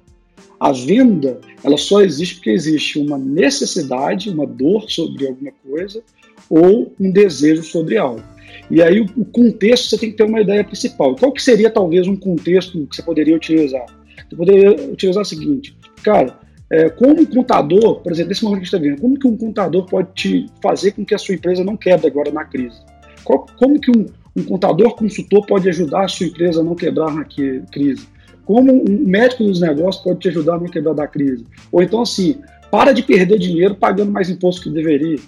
[0.59, 6.03] a venda, ela só existe porque existe uma necessidade, uma dor sobre alguma coisa
[6.51, 8.22] ou um desejo sobre algo.
[8.70, 11.14] E aí o, contexto você tem que ter uma ideia principal.
[11.14, 13.87] Qual que seria talvez um contexto que você poderia utilizar?
[14.29, 16.38] Você poderia utilizar o seguinte, cara,
[16.70, 19.26] é, como um contador, por exemplo, nesse momento que a gente está vendo, como que
[19.26, 22.76] um contador pode te fazer com que a sua empresa não quebre agora na crise?
[23.24, 24.06] Qual, como que um,
[24.37, 28.06] um contador consultor pode ajudar a sua empresa a não quebrar na crise?
[28.44, 31.44] Como um médico dos negócios pode te ajudar a não quebrar da crise?
[31.72, 32.38] Ou então, assim,
[32.70, 35.18] para de perder dinheiro pagando mais imposto que deveria.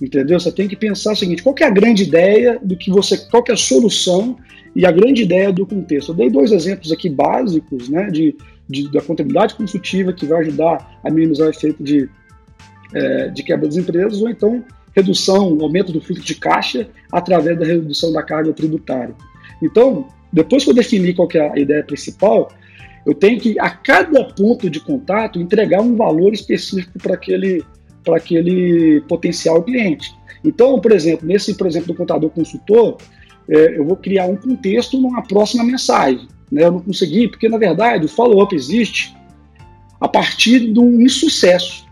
[0.00, 0.40] Entendeu?
[0.40, 3.18] Você tem que pensar o seguinte: qual é a grande ideia do que você.
[3.28, 4.36] Qual é a solução
[4.74, 6.12] e a grande ideia do contexto?
[6.12, 8.34] Eu dei dois exemplos aqui básicos né, de,
[8.70, 12.08] de da contabilidade consultiva que vai ajudar a minimizar o efeito de,
[12.94, 17.64] é, de quebra das empresas, ou então redução, aumento do fluxo de caixa através da
[17.64, 19.14] redução da carga tributária.
[19.62, 22.50] Então, depois que eu definir qual é a ideia principal,
[23.06, 27.64] eu tenho que, a cada ponto de contato, entregar um valor específico para aquele,
[28.14, 30.14] aquele potencial cliente.
[30.44, 32.96] Então, por exemplo, nesse, por exemplo, do contador consultor,
[33.48, 36.28] é, eu vou criar um contexto numa próxima mensagem.
[36.50, 36.64] Né?
[36.64, 39.14] Eu não consegui, porque na verdade o follow-up existe
[40.00, 41.86] a partir de um insucesso.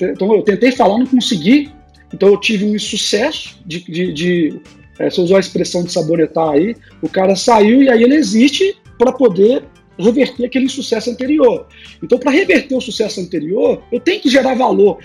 [0.00, 1.70] Então, eu tentei falar, não consegui,
[2.14, 4.60] então eu tive um insucesso de, de, de
[4.98, 8.76] é, você usou a expressão de sabonetar aí, o cara saiu e aí ele existe
[8.96, 9.64] para poder
[9.98, 11.66] reverter aquele sucesso anterior.
[12.02, 14.98] Então, para reverter o sucesso anterior, eu tenho que gerar valor,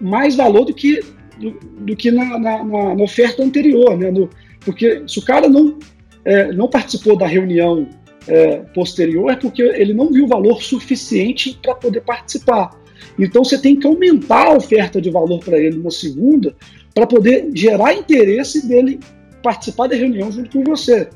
[0.00, 1.00] mais valor do que,
[1.38, 4.10] do, do que na, na, na, oferta anterior, né?
[4.10, 4.28] No,
[4.60, 5.78] porque se o cara não,
[6.24, 7.88] é, não participou da reunião
[8.26, 12.70] é, posterior, é porque ele não viu valor suficiente para poder participar.
[13.18, 16.54] Então, você tem que aumentar a oferta de valor para ele na segunda,
[16.94, 19.00] para poder gerar interesse dele
[19.42, 21.08] participar da reunião junto com você.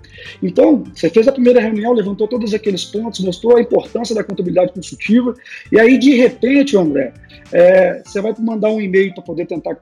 [0.43, 4.73] Então, você fez a primeira reunião, levantou todos aqueles pontos, mostrou a importância da contabilidade
[4.73, 5.33] consultiva,
[5.71, 7.15] e aí, de repente, André,
[7.53, 9.79] é, você vai mandar um e-mail para poder tentar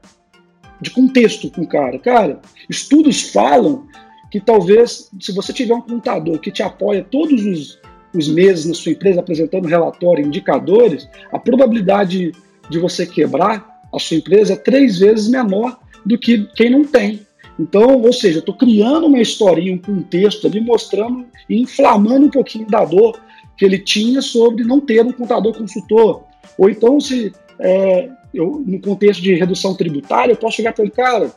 [0.81, 1.99] de contexto com o cara.
[1.99, 3.87] Cara, estudos falam
[4.35, 7.79] que talvez, se você tiver um contador que te apoia todos os,
[8.13, 12.33] os meses na sua empresa apresentando relatório, indicadores, a probabilidade
[12.69, 17.21] de você quebrar a sua empresa é três vezes menor do que quem não tem.
[17.61, 22.67] Então, ou seja, estou criando uma historinha, um contexto ali, mostrando e inflamando um pouquinho
[22.67, 23.17] da dor
[23.57, 26.25] que ele tinha sobre não ter um contador consultor.
[26.59, 30.91] Ou então, se é, eu, no contexto de redução tributária, eu posso chegar para ele,
[30.91, 31.33] cara,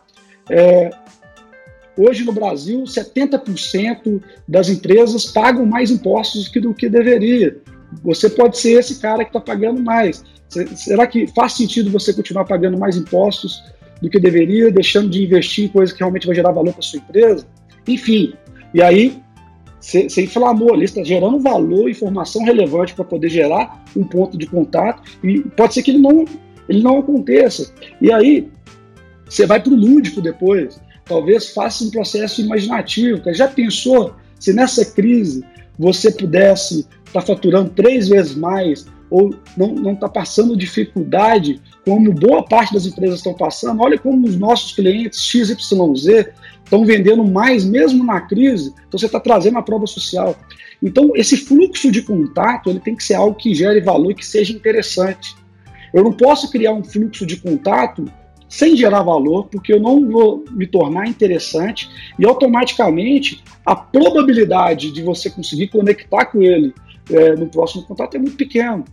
[0.49, 0.89] é,
[1.97, 7.57] hoje no Brasil, 70% das empresas pagam mais impostos do que deveria.
[8.03, 10.23] Você pode ser esse cara que está pagando mais.
[10.49, 13.63] Será que faz sentido você continuar pagando mais impostos
[14.01, 16.99] do que deveria, deixando de investir em coisas que realmente vai gerar valor para sua
[16.99, 17.47] empresa?
[17.87, 18.33] Enfim,
[18.73, 19.21] e aí
[19.79, 25.01] você inflamou ali, está gerando valor, informação relevante para poder gerar um ponto de contato
[25.23, 26.25] e pode ser que ele não,
[26.67, 27.73] ele não aconteça.
[28.01, 28.49] E aí
[29.25, 33.21] você vai para o lúdico depois, talvez faça um processo imaginativo.
[33.33, 35.43] Já pensou se nessa crise
[35.77, 42.43] você pudesse estar tá faturando três vezes mais ou não está passando dificuldade, como boa
[42.43, 43.81] parte das empresas estão passando?
[43.81, 45.55] Olha como os nossos clientes XYZ
[46.63, 50.35] estão vendendo mais mesmo na crise, então você está trazendo a prova social.
[50.83, 54.25] Então, esse fluxo de contato ele tem que ser algo que gere valor e que
[54.25, 55.35] seja interessante.
[55.93, 58.05] Eu não posso criar um fluxo de contato
[58.49, 65.01] sem gerar valor, porque eu não vou me tornar interessante e automaticamente a probabilidade de
[65.03, 66.73] você conseguir conectar com ele
[67.09, 68.85] é, no próximo contato é muito pequeno.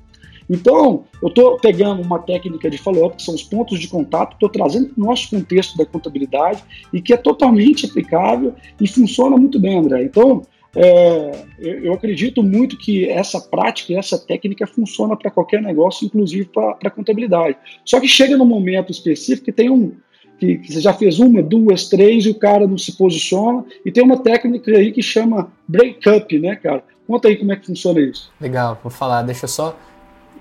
[0.48, 4.48] Então, eu estou pegando uma técnica de follow-up, que são os pontos de contato, estou
[4.48, 9.58] trazendo para o nosso contexto da contabilidade e que é totalmente aplicável e funciona muito
[9.58, 10.04] bem, André.
[10.04, 10.42] Então,
[10.76, 16.76] é, eu acredito muito que essa prática essa técnica funciona para qualquer negócio, inclusive para
[16.84, 17.56] a contabilidade.
[17.84, 19.92] Só que chega num momento específico que tem um.
[20.38, 23.64] Que, que, você já fez uma, duas, três e o cara não se posiciona.
[23.86, 26.82] E tem uma técnica aí que chama break-up, né, cara?
[27.06, 28.32] Conta aí como é que funciona isso.
[28.40, 29.22] Legal, vou falar.
[29.22, 29.78] Deixa eu só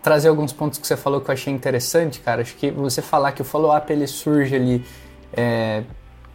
[0.01, 2.41] trazer alguns pontos que você falou que eu achei interessante, cara.
[2.41, 4.83] Acho que você falar que o follow-up ele surge ali
[5.31, 5.83] é,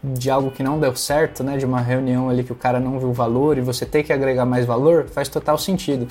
[0.02, 1.56] de algo que não deu certo, né?
[1.56, 4.44] De uma reunião ali que o cara não viu valor e você tem que agregar
[4.44, 6.06] mais valor, faz total sentido.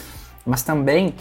[0.45, 1.13] Mas também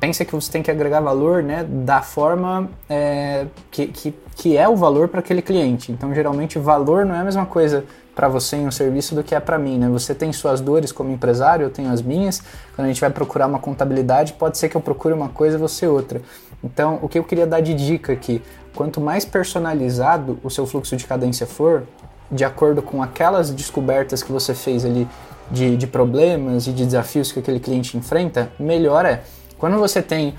[0.00, 1.64] pensa que você tem que agregar valor, né?
[1.64, 5.92] Da forma é, que, que, que é o valor para aquele cliente.
[5.92, 7.84] Então, geralmente, valor não é a mesma coisa
[8.14, 9.88] para você em um serviço do que é para mim, né?
[9.88, 12.42] Você tem suas dores como empresário, eu tenho as minhas.
[12.74, 15.60] Quando a gente vai procurar uma contabilidade, pode ser que eu procure uma coisa e
[15.60, 16.20] você outra.
[16.62, 18.42] Então, o que eu queria dar de dica aqui,
[18.74, 21.84] quanto mais personalizado o seu fluxo de cadência for,
[22.30, 25.06] de acordo com aquelas descobertas que você fez ali
[25.50, 29.22] de, de problemas e de desafios que aquele cliente enfrenta, melhor é.
[29.58, 30.34] Quando você tem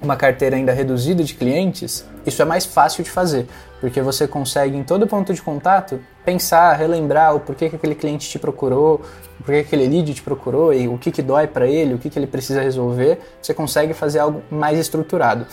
[0.00, 3.46] uma carteira ainda reduzida de clientes, isso é mais fácil de fazer,
[3.80, 8.28] porque você consegue em todo ponto de contato pensar, relembrar o porquê que aquele cliente
[8.28, 9.02] te procurou,
[9.38, 12.08] porquê que aquele lead te procurou e o que, que dói para ele, o que,
[12.08, 13.18] que ele precisa resolver.
[13.42, 15.46] Você consegue fazer algo mais estruturado,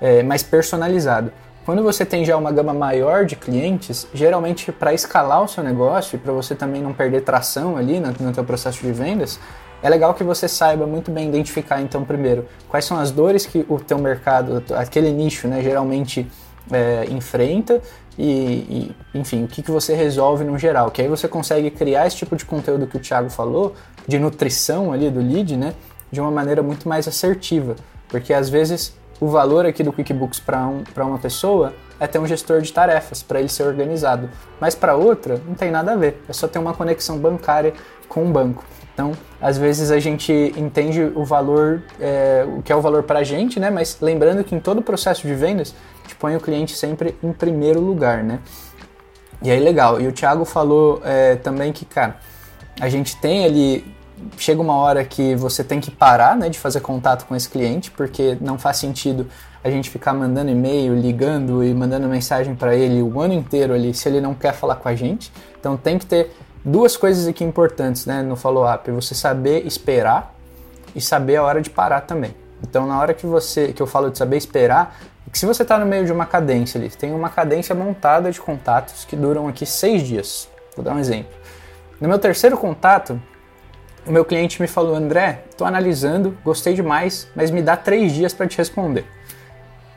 [0.00, 1.32] é, mais personalizado.
[1.64, 6.16] Quando você tem já uma gama maior de clientes, geralmente para escalar o seu negócio
[6.16, 9.40] e para você também não perder tração ali no, no teu processo de vendas,
[9.82, 13.64] é legal que você saiba muito bem identificar, então, primeiro, quais são as dores que
[13.68, 16.26] o teu mercado, aquele nicho, né, geralmente
[16.70, 17.80] é, enfrenta
[18.18, 20.90] e, e, enfim, o que, que você resolve no geral.
[20.90, 23.74] Que aí você consegue criar esse tipo de conteúdo que o Thiago falou,
[24.06, 25.74] de nutrição ali do lead, né,
[26.10, 27.74] de uma maneira muito mais assertiva.
[28.08, 32.26] Porque às vezes o valor aqui do QuickBooks para um, uma pessoa é ter um
[32.26, 34.28] gestor de tarefas, para ele ser organizado.
[34.60, 37.72] Mas para outra, não tem nada a ver, é só ter uma conexão bancária
[38.08, 38.64] com um banco.
[38.92, 43.20] Então, às vezes a gente entende o valor, é, o que é o valor para
[43.20, 43.68] a gente, né?
[43.68, 47.16] Mas lembrando que em todo o processo de vendas, a gente põe o cliente sempre
[47.22, 48.38] em primeiro lugar, né?
[49.42, 50.00] E aí, legal.
[50.00, 52.16] E o Thiago falou é, também que, cara,
[52.80, 53.93] a gente tem ali.
[54.36, 57.90] Chega uma hora que você tem que parar né, de fazer contato com esse cliente,
[57.90, 59.26] porque não faz sentido
[59.62, 63.94] a gente ficar mandando e-mail, ligando e mandando mensagem para ele o ano inteiro ali
[63.94, 65.32] se ele não quer falar com a gente.
[65.58, 66.34] Então tem que ter
[66.64, 70.34] duas coisas aqui importantes né, no follow-up: você saber esperar
[70.94, 72.34] e saber a hora de parar também.
[72.62, 75.62] Então, na hora que você que eu falo de saber esperar, é que se você
[75.62, 79.48] está no meio de uma cadência ali, tem uma cadência montada de contatos que duram
[79.48, 80.48] aqui seis dias.
[80.74, 81.32] Vou dar um exemplo.
[82.00, 83.20] No meu terceiro contato,
[84.06, 88.32] o meu cliente me falou: André, estou analisando, gostei demais, mas me dá três dias
[88.32, 89.04] para te responder.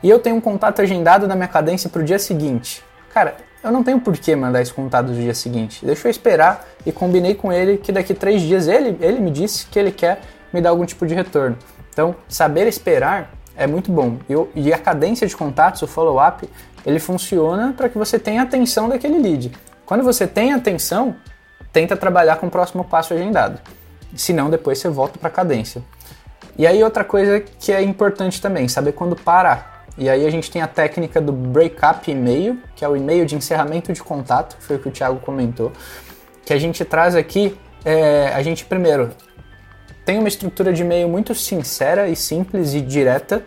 [0.02, 2.84] E eu tenho um contato agendado na minha cadência para o dia seguinte.
[3.12, 5.84] Cara, eu não tenho por que mandar esse contato no dia seguinte.
[5.84, 9.66] Deixa eu esperar e combinei com ele que daqui três dias ele, ele me disse
[9.66, 10.20] que ele quer
[10.52, 11.58] me dar algum tipo de retorno.
[11.92, 14.18] Então, saber esperar é muito bom.
[14.28, 16.48] Eu, e a cadência de contatos, o follow-up,
[16.86, 19.50] ele funciona para que você tenha atenção daquele lead.
[19.84, 21.16] Quando você tem atenção,
[21.72, 23.58] tenta trabalhar com o próximo passo agendado.
[24.14, 25.82] Senão, depois você volta para a cadência.
[26.56, 29.86] E aí, outra coisa que é importante também, saber quando parar.
[29.98, 33.34] E aí a gente tem a técnica do breakup e-mail, que é o e-mail de
[33.34, 35.72] encerramento de contato, foi o que o Thiago comentou,
[36.44, 39.10] que a gente traz aqui, é, a gente primeiro
[40.04, 43.44] tem uma estrutura de e-mail muito sincera e simples e direta,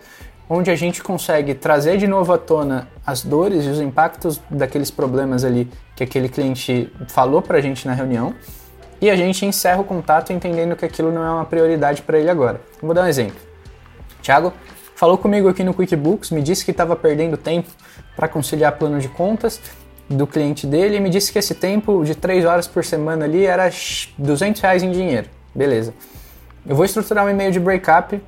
[0.47, 4.91] onde a gente consegue trazer de novo à tona as dores e os impactos daqueles
[4.91, 8.35] problemas ali que aquele cliente falou para a gente na reunião,
[9.01, 12.29] e a gente encerra o contato entendendo que aquilo não é uma prioridade para ele
[12.29, 12.61] agora.
[12.81, 13.39] Vou dar um exemplo.
[14.21, 14.53] Tiago
[14.95, 17.69] falou comigo aqui no QuickBooks, me disse que estava perdendo tempo
[18.15, 19.59] para conciliar plano de contas
[20.07, 23.45] do cliente dele e me disse que esse tempo de 3 horas por semana ali
[23.45, 23.69] era
[24.17, 25.27] 200 reais em dinheiro.
[25.55, 25.93] Beleza.
[26.65, 28.21] Eu vou estruturar um e-mail de breakup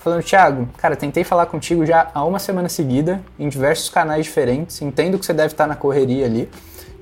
[0.00, 4.80] falando, Thiago, cara, tentei falar contigo já há uma semana seguida, em diversos canais diferentes,
[4.82, 6.48] entendo que você deve estar na correria ali.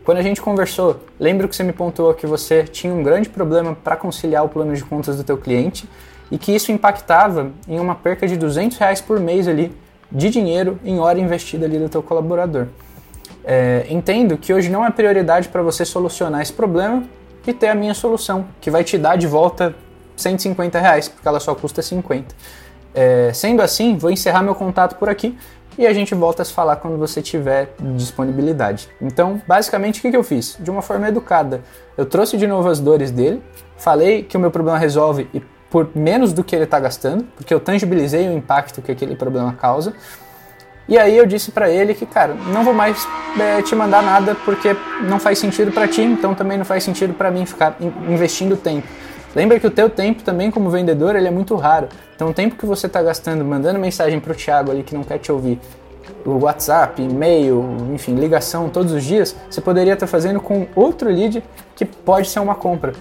[0.05, 3.75] Quando a gente conversou, lembro que você me pontuou que você tinha um grande problema
[3.75, 5.89] para conciliar o plano de contas do teu cliente
[6.31, 9.75] e que isso impactava em uma perca de 200 reais por mês ali
[10.13, 12.67] de dinheiro em hora investida ali do teu colaborador.
[13.43, 17.03] É, entendo que hoje não é prioridade para você solucionar esse problema
[17.47, 19.75] e ter a minha solução, que vai te dar de volta
[20.17, 22.35] 150 reais, porque ela só custa 50.
[22.95, 25.37] É, sendo assim, vou encerrar meu contato por aqui
[25.79, 28.89] e a gente volta a se falar quando você tiver disponibilidade.
[29.01, 30.57] Então, basicamente, o que, eu fiz?
[30.59, 31.63] De uma forma educada,
[31.97, 33.43] eu trouxe de novo as dores dele,
[33.77, 37.53] falei que o meu problema resolve e por menos do que ele está gastando, porque
[37.53, 39.93] eu tangibilizei o impacto que aquele problema causa.
[40.87, 43.09] E aí eu disse para ele que, cara, não vou mais
[43.41, 47.15] é, te mandar nada porque não faz sentido para ti, então também não faz sentido
[47.15, 47.77] para mim ficar
[48.09, 48.87] investindo tempo.
[49.35, 51.89] Lembra que o teu tempo também como vendedor ele é muito raro.
[52.15, 55.03] Então o tempo que você está gastando mandando mensagem para o Thiago ali que não
[55.03, 55.61] quer te ouvir,
[56.25, 61.09] o WhatsApp, e-mail, enfim, ligação todos os dias, você poderia estar tá fazendo com outro
[61.09, 61.43] lead
[61.75, 62.93] que pode ser uma compra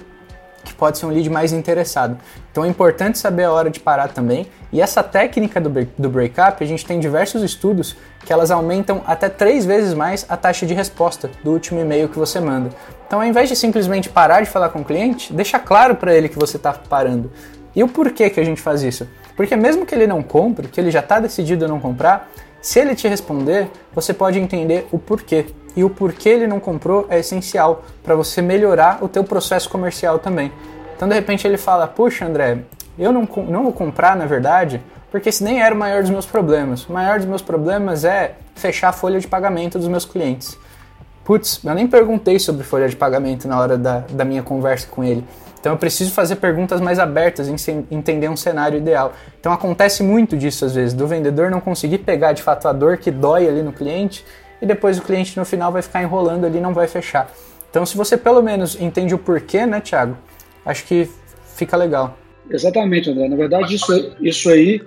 [0.64, 2.18] que pode ser um lead mais interessado.
[2.52, 4.48] Então é importante saber a hora de parar também.
[4.72, 9.30] E essa técnica do, do breakup, a gente tem diversos estudos que elas aumentam até
[9.30, 12.70] três vezes mais a taxa de resposta do último e-mail que você manda.
[13.14, 16.28] Então, ao invés de simplesmente parar de falar com o cliente, deixa claro para ele
[16.28, 17.32] que você está parando.
[17.76, 19.08] E o porquê que a gente faz isso?
[19.36, 22.28] Porque mesmo que ele não compre, que ele já está decidido a não comprar,
[22.60, 25.46] se ele te responder, você pode entender o porquê
[25.76, 30.18] e o porquê ele não comprou é essencial para você melhorar o teu processo comercial
[30.18, 30.52] também.
[30.96, 32.64] Então de repente ele fala: "Puxa, André,
[32.98, 36.26] eu não, não vou comprar, na verdade, porque esse nem era o maior dos meus
[36.26, 36.84] problemas.
[36.90, 40.58] O maior dos meus problemas é fechar a folha de pagamento dos meus clientes.
[41.24, 45.04] Putz, eu nem perguntei sobre folha de pagamento na hora da, da minha conversa com
[45.04, 45.24] ele.
[45.60, 47.48] Então eu preciso fazer perguntas mais abertas,
[47.90, 49.14] entender um cenário ideal.
[49.40, 52.98] Então acontece muito disso às vezes, do vendedor não conseguir pegar de fato a dor
[52.98, 54.26] que dói ali no cliente
[54.62, 57.32] e depois o cliente no final vai ficar enrolando ali e não vai fechar.
[57.70, 60.18] Então, se você pelo menos entende o porquê, né, Thiago?
[60.66, 61.10] Acho que
[61.56, 62.18] fica legal.
[62.50, 63.30] Exatamente, André.
[63.30, 64.82] Na verdade, isso, isso aí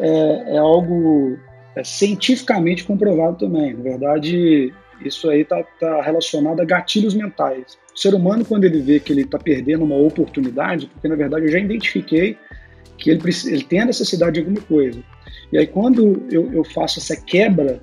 [0.00, 1.38] é, é algo
[1.76, 3.74] é cientificamente comprovado também.
[3.74, 4.72] Na verdade,
[5.04, 7.78] isso aí está tá relacionado a gatilhos mentais.
[7.94, 11.46] O ser humano, quando ele vê que ele está perdendo uma oportunidade, porque na verdade
[11.46, 12.36] eu já identifiquei
[12.98, 15.02] que ele, ele tem a necessidade de alguma coisa.
[15.52, 17.80] E aí, quando eu, eu faço essa quebra,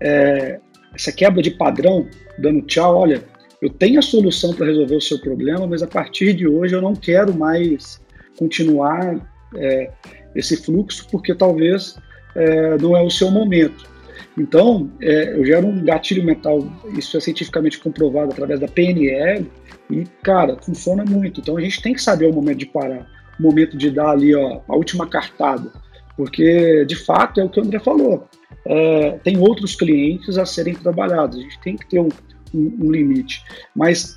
[0.00, 0.58] é,
[0.94, 2.08] essa quebra de padrão,
[2.38, 3.22] dando tchau, olha,
[3.60, 6.82] eu tenho a solução para resolver o seu problema, mas a partir de hoje eu
[6.82, 8.00] não quero mais
[8.36, 9.18] continuar
[9.56, 9.90] é,
[10.34, 11.96] esse fluxo, porque talvez
[12.34, 13.88] é, não é o seu momento.
[14.36, 16.66] Então, é, eu gero um gatilho mental,
[16.98, 19.48] isso é cientificamente comprovado através da PNL,
[19.90, 21.40] e, cara, funciona muito.
[21.40, 23.06] Então, a gente tem que saber o momento de parar,
[23.38, 25.70] o momento de dar ali ó, a última cartada,
[26.16, 28.28] porque, de fato, é o que o André falou
[28.64, 31.38] é, tem outros clientes a serem trabalhados.
[31.38, 32.08] A gente tem que ter um,
[32.54, 33.44] um, um limite.
[33.74, 34.16] Mas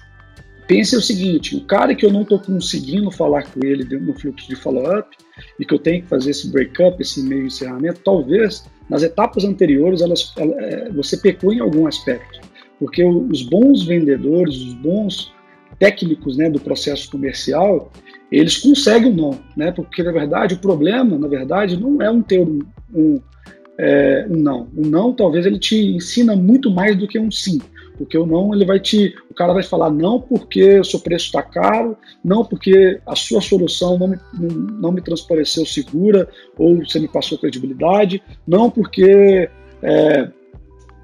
[0.67, 4.47] pense o seguinte: o cara que eu não estou conseguindo falar com ele no fluxo
[4.47, 5.15] de follow-up
[5.59, 10.01] e que eu tenho que fazer esse break-up, esse meio encerramento, talvez nas etapas anteriores
[10.01, 12.39] elas, é, você pecou em algum aspecto.
[12.79, 15.33] Porque os bons vendedores, os bons
[15.79, 17.91] técnicos né, do processo comercial,
[18.31, 19.71] eles conseguem não, né?
[19.71, 22.59] Porque na verdade o problema, na verdade, não é um ter um,
[22.93, 23.19] um
[23.77, 24.67] é, um não.
[24.75, 27.59] Um não, talvez ele te ensina muito mais do que um sim.
[27.97, 29.15] Porque o não, ele vai te.
[29.29, 33.41] O cara vai falar não porque o seu preço está caro, não porque a sua
[33.41, 34.17] solução não me,
[34.79, 39.49] não me transpareceu segura ou você me passou credibilidade, não porque
[39.81, 40.29] é,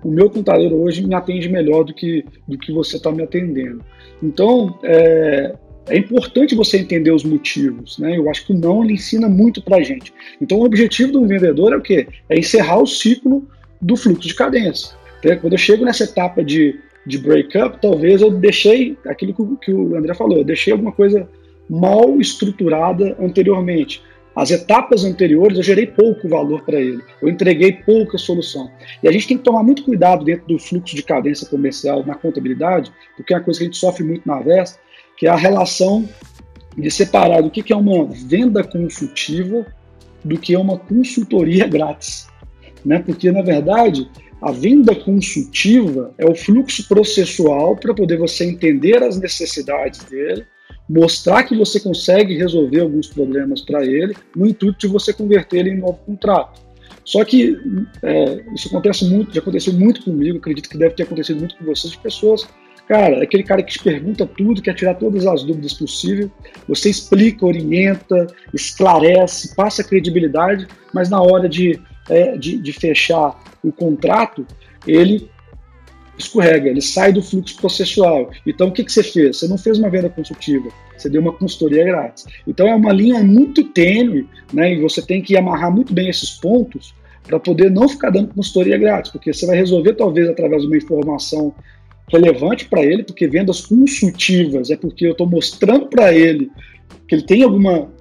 [0.04, 3.84] o meu contador hoje me atende melhor do que, do que você está me atendendo.
[4.22, 5.56] Então, é,
[5.88, 8.18] é importante você entender os motivos, né?
[8.18, 10.14] Eu acho que o não ele ensina muito para gente.
[10.42, 12.08] Então, o objetivo do vendedor é o quê?
[12.30, 13.48] É encerrar o ciclo
[13.82, 14.96] do fluxo de cadência.
[15.40, 19.96] Quando eu chego nessa etapa de, de breakup, talvez eu deixei aquilo que, que o
[19.96, 21.28] André falou, eu deixei alguma coisa
[21.70, 24.02] mal estruturada anteriormente.
[24.36, 28.70] As etapas anteriores eu gerei pouco valor para ele, eu entreguei pouca solução.
[29.02, 32.16] E a gente tem que tomar muito cuidado dentro do fluxo de cadência comercial na
[32.16, 34.80] contabilidade, porque é uma coisa que a gente sofre muito na Vesta,
[35.18, 36.10] que é a relação
[36.76, 39.66] de separar do que é uma venda consultiva
[40.24, 42.28] do que é uma consultoria grátis.
[42.84, 43.00] né?
[43.00, 44.10] Porque na verdade
[44.44, 50.46] a venda consultiva é o fluxo processual para poder você entender as necessidades dele,
[50.90, 55.70] mostrar que você consegue resolver alguns problemas para ele, no intuito de você converter ele
[55.72, 56.62] em novo contrato.
[57.06, 57.58] Só que
[58.02, 61.66] é, isso acontece muito, já aconteceu muito comigo, acredito que deve ter acontecido muito com
[61.66, 62.46] vocês, de pessoas
[62.88, 66.30] Cara, aquele cara que te pergunta tudo, quer tirar todas as dúvidas possíveis,
[66.68, 71.80] você explica, orienta, esclarece, passa credibilidade, mas na hora de,
[72.10, 74.46] é, de, de, fechar o contrato,
[74.86, 75.30] ele
[76.18, 78.30] escorrega, ele sai do fluxo processual.
[78.46, 79.38] Então, o que, que você fez?
[79.38, 82.26] Você não fez uma venda consultiva, você deu uma consultoria grátis.
[82.48, 86.32] Então, é uma linha muito tênue, né, e você tem que amarrar muito bem esses
[86.32, 86.94] pontos
[87.24, 90.78] para poder não ficar dando consultoria grátis, porque você vai resolver, talvez, através de uma
[90.78, 91.54] informação
[92.12, 96.52] relevante para ele, porque vendas consultivas é porque eu estou mostrando para ele
[97.08, 97.92] que ele tem alguma.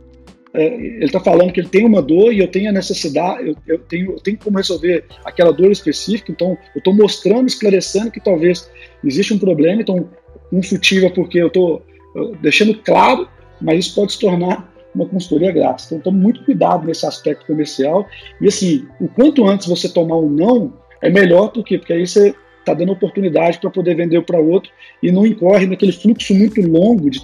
[0.55, 3.57] É, ele está falando que ele tem uma dor e eu tenho a necessidade, eu,
[3.66, 8.20] eu, tenho, eu tenho como resolver aquela dor específica, então eu estou mostrando, esclarecendo que
[8.20, 8.70] talvez
[9.03, 10.11] existe um problema, então
[10.50, 11.82] consultiva porque eu estou
[12.40, 13.28] deixando claro,
[13.61, 15.86] mas isso pode se tornar uma consultoria grátis.
[15.86, 18.07] Então, tome muito cuidado nesse aspecto comercial.
[18.40, 21.78] E assim, o quanto antes você tomar um não, é melhor, por quê?
[21.78, 24.70] Porque aí você está dando oportunidade para poder vender para outro
[25.03, 27.20] e não incorre naquele fluxo muito longo de,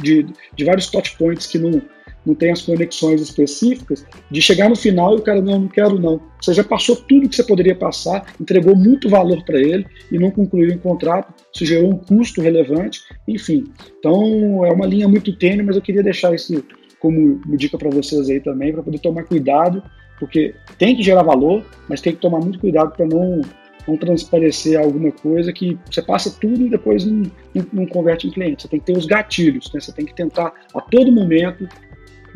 [0.00, 1.80] de, de vários touch points que não,
[2.26, 5.98] não tem as conexões específicas, de chegar no final e o cara, não, não quero
[5.98, 6.20] não.
[6.40, 10.30] Você já passou tudo que você poderia passar, entregou muito valor para ele e não
[10.30, 13.64] concluiu um contrato, isso gerou um custo relevante, enfim.
[13.98, 16.62] Então é uma linha muito tênue, mas eu queria deixar isso
[16.98, 19.82] como dica para vocês aí também, para poder tomar cuidado,
[20.18, 23.42] porque tem que gerar valor, mas tem que tomar muito cuidado para não
[23.86, 27.22] não transparecer alguma coisa que você passa tudo e depois não,
[27.54, 28.62] não, não converte em cliente.
[28.62, 29.80] Você tem que ter os gatilhos, né?
[29.80, 31.68] Você tem que tentar a todo momento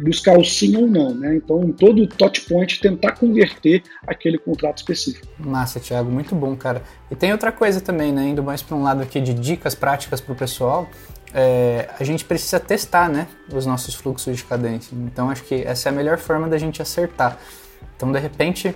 [0.02, 1.36] buscar o sim ou não, né?
[1.36, 5.26] Então, em todo touch point, tentar converter aquele contrato específico.
[5.38, 6.82] Massa, Thiago, muito bom, cara.
[7.10, 8.28] E tem outra coisa também, né?
[8.28, 10.88] Indo mais para um lado aqui de dicas práticas para o pessoal,
[11.34, 13.26] é, a gente precisa testar, né?
[13.52, 14.94] Os nossos fluxos de cadência.
[14.94, 17.38] Então, acho que essa é a melhor forma da gente acertar.
[17.96, 18.74] Então, de repente,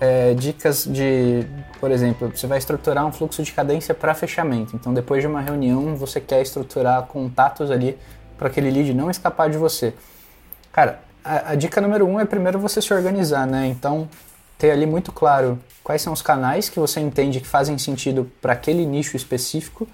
[0.00, 1.46] é, dicas de,
[1.78, 4.74] por exemplo, você vai estruturar um fluxo de cadência para fechamento.
[4.74, 7.96] Então, depois de uma reunião, você quer estruturar contatos ali
[8.36, 9.94] para aquele lead não escapar de você.
[10.72, 13.66] Cara, a, a, dica número um é primeiro você se organizar, né?
[13.66, 14.08] Então,
[14.58, 18.52] ter ali muito claro quais são os canais que você entende que fazem sentido para
[18.54, 19.86] aquele nicho específico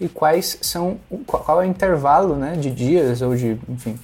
[0.00, 3.98] e quais são qual é o intervalo, né, de dias ou de, enfim,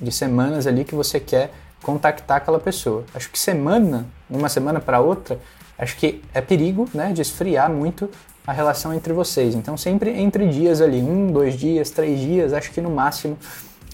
[0.00, 1.52] de semanas ali que você quer
[1.82, 3.04] contactar aquela pessoa.
[3.14, 5.38] Acho que semana, uma semana para outra,
[5.78, 8.10] acho que é perigo, né, de esfriar muito
[8.46, 9.54] a relação entre vocês.
[9.54, 13.38] Então sempre entre dias ali, um, dois dias, três dias, acho que no máximo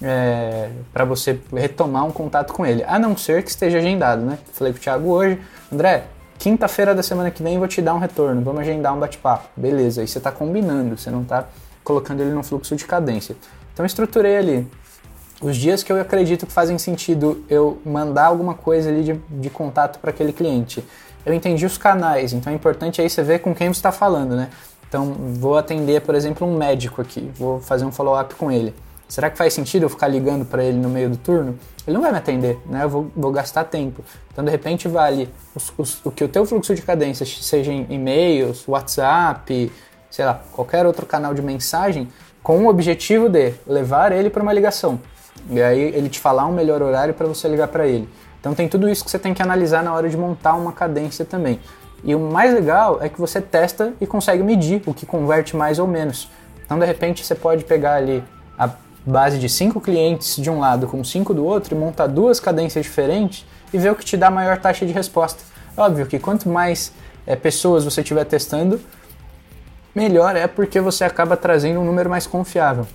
[0.01, 2.83] é, para você retomar um contato com ele.
[2.87, 4.37] A não ser que esteja agendado, né?
[4.53, 5.39] Falei com o Thiago hoje,
[5.71, 6.05] André,
[6.37, 9.47] quinta-feira da semana que vem vou te dar um retorno, vamos agendar um bate-papo.
[9.55, 11.45] Beleza, aí você está combinando, você não está
[11.83, 13.35] colocando ele no fluxo de cadência.
[13.73, 14.67] Então estruturei ali
[15.41, 19.49] os dias que eu acredito que fazem sentido eu mandar alguma coisa ali de, de
[19.49, 20.83] contato para aquele cliente.
[21.25, 24.35] Eu entendi os canais, então é importante aí você ver com quem você está falando,
[24.35, 24.49] né?
[24.87, 28.73] Então, vou atender, por exemplo, um médico aqui, vou fazer um follow-up com ele.
[29.07, 31.57] Será que faz sentido eu ficar ligando para ele no meio do turno?
[31.85, 32.83] Ele não vai me atender, né?
[32.83, 34.03] Eu vou, vou gastar tempo.
[34.31, 37.85] Então, de repente, vale os, os, o que o teu fluxo de cadência, seja em
[37.89, 39.71] e-mails, WhatsApp,
[40.09, 42.07] sei lá, qualquer outro canal de mensagem,
[42.41, 44.99] com o objetivo de levar ele para uma ligação.
[45.49, 48.09] E aí ele te falar um melhor horário para você ligar para ele.
[48.39, 51.25] Então tem tudo isso que você tem que analisar na hora de montar uma cadência
[51.25, 51.59] também.
[52.03, 55.79] E o mais legal é que você testa e consegue medir o que converte mais
[55.79, 56.29] ou menos.
[56.63, 58.23] Então de repente você pode pegar ali
[58.57, 58.69] a
[59.05, 62.85] base de cinco clientes de um lado com cinco do outro e montar duas cadências
[62.85, 65.43] diferentes e ver o que te dá maior taxa de resposta.
[65.77, 66.91] Óbvio que quanto mais
[67.27, 68.79] é, pessoas você estiver testando,
[69.93, 72.87] melhor é porque você acaba trazendo um número mais confiável.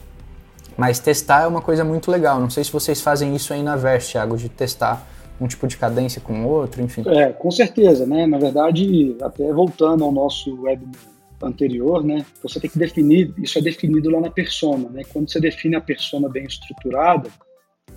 [0.76, 2.40] Mas testar é uma coisa muito legal.
[2.40, 5.06] Não sei se vocês fazem isso aí na Verse, Thiago, de testar
[5.40, 7.02] um tipo de cadência com outro, enfim.
[7.06, 8.26] É, com certeza, né?
[8.26, 11.10] Na verdade, até voltando ao nosso webinar
[11.42, 12.24] anterior, né?
[12.42, 15.02] Você tem que definir, isso é definido lá na persona, né?
[15.12, 17.30] Quando você define a persona bem estruturada,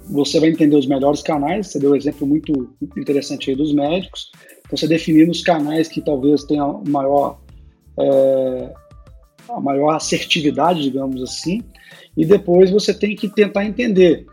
[0.10, 1.68] você vai entender os melhores canais.
[1.68, 4.32] Você deu um exemplo muito interessante aí dos médicos.
[4.66, 7.40] Então, você definindo os canais que talvez tenham maior,
[8.00, 8.74] é,
[9.50, 11.62] a maior assertividade, digamos assim,
[12.16, 14.26] e depois você tem que tentar entender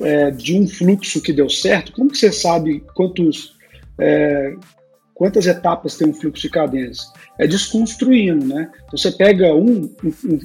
[0.00, 3.54] é, de um fluxo que deu certo, como que você sabe quantos,
[3.98, 4.54] é,
[5.16, 7.10] quantas etapas tem um fluxo de cadência?
[7.38, 8.70] É desconstruindo, né?
[8.84, 9.90] Então você pega um,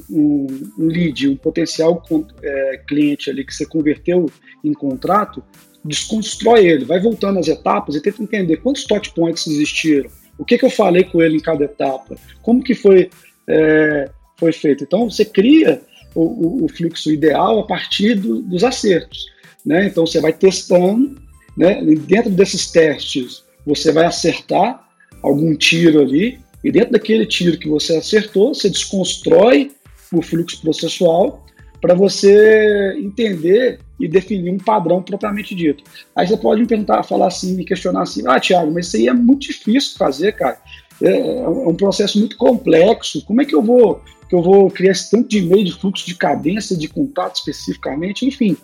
[0.09, 0.47] um,
[0.79, 2.01] um, lead, um potencial
[2.41, 4.31] é, cliente ali que você converteu
[4.63, 5.43] em contrato,
[5.83, 10.57] desconstrói ele, vai voltando às etapas e tenta entender quantos touch points existiram, o que,
[10.57, 13.09] que eu falei com ele em cada etapa, como que foi,
[13.47, 14.85] é, foi feito.
[14.85, 15.81] Então você cria
[16.15, 19.25] o, o, o fluxo ideal a partir do, dos acertos.
[19.65, 19.87] Né?
[19.87, 21.21] Então você vai testando,
[21.57, 21.83] né?
[22.07, 24.87] dentro desses testes você vai acertar
[25.21, 29.71] algum tiro ali, e dentro daquele tiro que você acertou, você desconstrói
[30.13, 31.45] o fluxo processual
[31.79, 35.83] para você entender e definir um padrão propriamente dito.
[36.15, 39.07] Aí você pode me perguntar, falar assim, me questionar assim, ah, Thiago, mas isso aí
[39.07, 40.59] é muito difícil fazer, cara.
[41.01, 43.25] É, é um processo muito complexo.
[43.25, 46.05] Como é que eu vou que eu vou criar esse tanto de e-mail de fluxo
[46.05, 48.55] de cadência, de contato especificamente, enfim.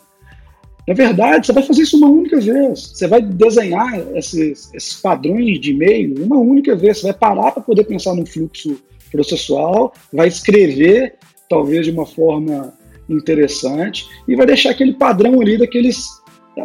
[0.87, 2.91] Na verdade, você vai fazer isso uma única vez.
[2.93, 6.99] Você vai desenhar esses, esses padrões de e-mail uma única vez.
[6.99, 8.79] Você vai parar para poder pensar num fluxo
[9.11, 11.15] processual, vai escrever,
[11.49, 12.73] talvez de uma forma
[13.09, 16.05] interessante, e vai deixar aquele padrão ali daqueles,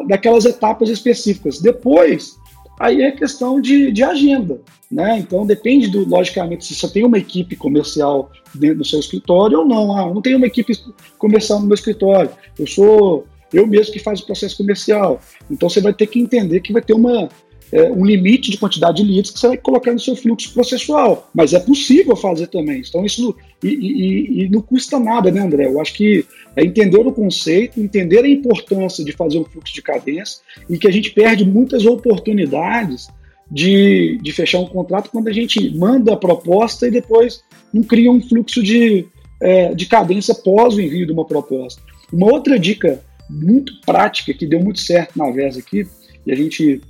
[0.07, 1.61] daquelas etapas específicas.
[1.61, 2.37] Depois,
[2.79, 4.61] aí é questão de, de agenda.
[4.89, 5.19] Né?
[5.19, 9.65] Então depende do, logicamente, se você tem uma equipe comercial dentro do seu escritório ou
[9.65, 9.97] não.
[9.97, 10.75] Ah, não tenho uma equipe
[11.19, 12.31] comercial no meu escritório.
[12.59, 15.21] Eu sou eu mesmo que faz o processo comercial.
[15.51, 17.29] Então você vai ter que entender que vai ter uma,
[17.73, 21.31] é, um limite de quantidade de leads que você vai colocar no seu fluxo processual.
[21.35, 22.83] Mas é possível fazer também.
[22.87, 25.67] Então isso e, e, e não custa nada, né, André?
[25.67, 26.25] Eu acho que
[26.55, 30.87] é entender o conceito, entender a importância de fazer um fluxo de cadência e que
[30.87, 33.09] a gente perde muitas oportunidades
[33.51, 37.43] de, de fechar um contrato quando a gente manda a proposta e depois
[37.73, 39.07] não cria um fluxo de,
[39.41, 41.83] é, de cadência pós o envio de uma proposta.
[42.13, 43.03] Uma outra dica
[43.33, 45.87] muito prática que deu muito certo na VES aqui,
[46.27, 46.81] e a gente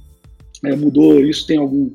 [0.65, 1.91] é, mudou isso tem algum,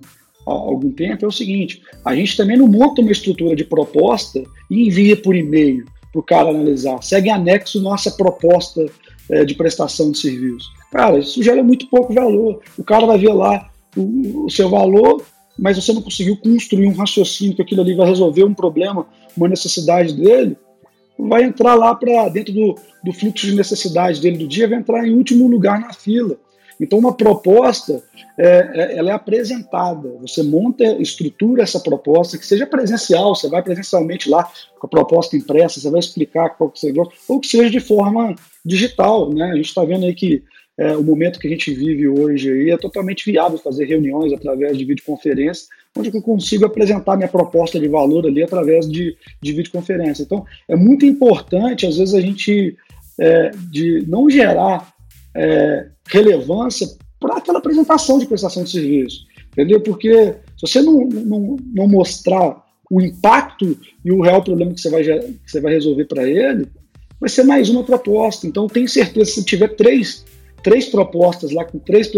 [0.45, 4.87] algum tempo, é o seguinte: a gente também não monta uma estrutura de proposta e
[4.87, 7.01] envia por e-mail para o cara analisar.
[7.03, 8.85] Segue anexo nossa proposta
[9.29, 10.69] é, de prestação de serviço.
[10.91, 12.61] Cara, isso gera muito pouco valor.
[12.77, 15.21] O cara vai ver lá o, o seu valor,
[15.57, 19.49] mas você não conseguiu construir um raciocínio que aquilo ali vai resolver um problema, uma
[19.49, 20.55] necessidade dele,
[21.17, 25.05] vai entrar lá para dentro do, do fluxo de necessidade dele do dia, vai entrar
[25.07, 26.37] em último lugar na fila.
[26.79, 28.03] Então, uma proposta,
[28.37, 30.09] é, é, ela é apresentada.
[30.21, 34.47] Você monta, estrutura essa proposta, que seja presencial, você vai presencialmente lá
[34.79, 37.79] com a proposta impressa, você vai explicar qual que você gosta, ou que seja de
[37.79, 39.33] forma digital.
[39.33, 39.51] Né?
[39.51, 40.43] A gente está vendo aí que
[40.77, 44.77] é, o momento que a gente vive hoje aí é totalmente viável fazer reuniões através
[44.77, 50.23] de videoconferência, onde eu consigo apresentar minha proposta de valor ali através de, de videoconferência.
[50.23, 52.75] Então, é muito importante, às vezes, a gente
[53.19, 54.93] é, de não gerar
[55.35, 56.87] é, relevância
[57.19, 59.81] para aquela apresentação de prestação de serviço, entendeu?
[59.81, 64.89] Porque se você não, não, não mostrar o impacto e o real problema que você
[64.89, 66.67] vai, que você vai resolver para ele,
[67.19, 68.47] vai ser mais uma proposta.
[68.47, 70.23] Então, tenho certeza, se tiver três
[70.67, 72.11] três propostas lá com três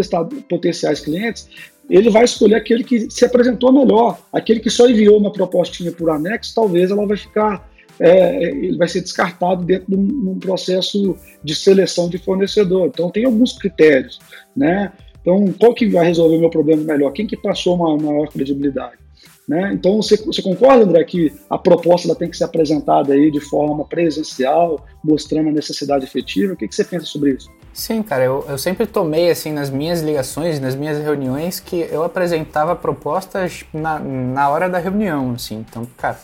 [0.48, 1.48] potenciais clientes,
[1.88, 4.18] ele vai escolher aquele que se apresentou melhor.
[4.32, 7.70] Aquele que só enviou uma propostinha por anexo, talvez ela vai ficar,
[8.00, 12.88] é, ele vai ser descartado dentro de um, um, processo de seleção de fornecedor.
[12.88, 14.18] Então tem alguns critérios,
[14.56, 14.90] né?
[15.20, 17.12] Então qual que vai resolver o meu problema melhor?
[17.12, 18.98] Quem que passou uma maior credibilidade?
[19.46, 19.72] Né?
[19.74, 23.40] Então, você, você, concorda, André, que a proposta ela tem que ser apresentada aí de
[23.40, 26.52] forma presencial, mostrando a necessidade efetiva?
[26.52, 27.50] O que, que você pensa sobre isso?
[27.72, 32.02] Sim, cara, eu, eu sempre tomei, assim, nas minhas ligações, nas minhas reuniões, que eu
[32.02, 35.64] apresentava propostas na, na hora da reunião, assim.
[35.68, 36.18] Então, cara,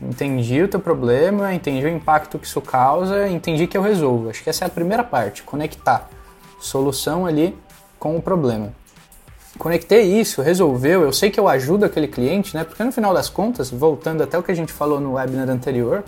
[0.00, 4.30] entendi o teu problema, entendi o impacto que isso causa, entendi que eu resolvo.
[4.30, 6.08] Acho que essa é a primeira parte, conectar
[6.58, 7.56] solução ali
[7.98, 8.72] com o problema
[9.58, 12.64] conectei isso, resolveu, eu sei que eu ajudo aquele cliente, né?
[12.64, 16.04] Porque no final das contas, voltando até o que a gente falou no webinar anterior,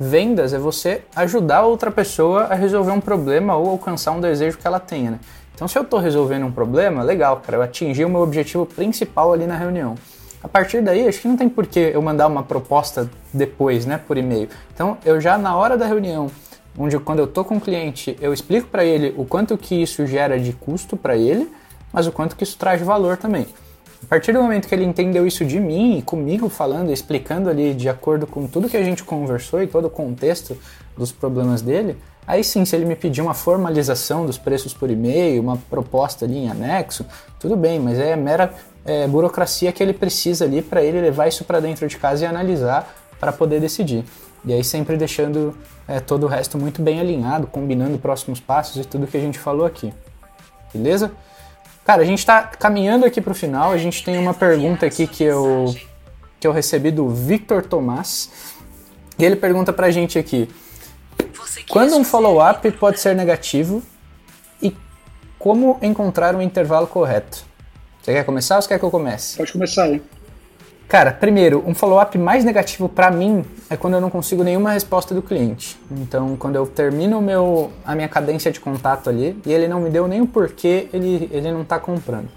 [0.00, 4.66] vendas é você ajudar outra pessoa a resolver um problema ou alcançar um desejo que
[4.66, 5.20] ela tenha, né?
[5.54, 9.30] Então, se eu estou resolvendo um problema, legal, cara, eu atingi o meu objetivo principal
[9.30, 9.94] ali na reunião.
[10.42, 14.00] A partir daí, acho que não tem por que eu mandar uma proposta depois, né,
[14.08, 14.48] por e-mail.
[14.72, 16.30] Então, eu já na hora da reunião,
[16.78, 20.06] onde quando eu tô com o cliente, eu explico para ele o quanto que isso
[20.06, 21.52] gera de custo para ele,
[21.92, 23.46] mas o quanto que isso traz valor também.
[24.02, 27.74] A partir do momento que ele entendeu isso de mim e comigo falando, explicando ali
[27.74, 30.56] de acordo com tudo que a gente conversou e todo o contexto
[30.96, 31.96] dos problemas dele,
[32.26, 36.38] aí sim, se ele me pedir uma formalização dos preços por e-mail, uma proposta ali
[36.38, 37.04] em anexo,
[37.38, 38.52] tudo bem, mas é mera
[38.84, 42.26] é, burocracia que ele precisa ali para ele levar isso para dentro de casa e
[42.26, 44.04] analisar para poder decidir.
[44.44, 45.54] E aí sempre deixando
[45.86, 49.38] é, todo o resto muito bem alinhado, combinando próximos passos e tudo que a gente
[49.38, 49.92] falou aqui.
[50.72, 51.12] Beleza?
[51.84, 53.72] Cara, a gente está caminhando aqui para o final.
[53.72, 55.74] A gente tem uma pergunta aqui que eu,
[56.38, 58.30] que eu recebi do Victor Tomás.
[59.18, 60.48] E ele pergunta para a gente aqui:
[61.68, 63.82] quando um follow-up pode ser negativo
[64.62, 64.76] e
[65.38, 67.44] como encontrar um intervalo correto.
[68.02, 69.36] Você quer começar ou você quer que eu comece?
[69.36, 70.02] Pode começar aí.
[70.90, 75.14] Cara, primeiro, um follow-up mais negativo para mim é quando eu não consigo nenhuma resposta
[75.14, 75.80] do cliente.
[75.88, 79.88] Então, quando eu termino meu, a minha cadência de contato ali e ele não me
[79.88, 82.28] deu nem o porquê ele, ele não está comprando.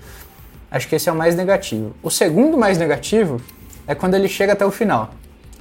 [0.69, 1.95] Acho que esse é o mais negativo.
[2.03, 3.41] O segundo mais negativo
[3.87, 5.09] é quando ele chega até o final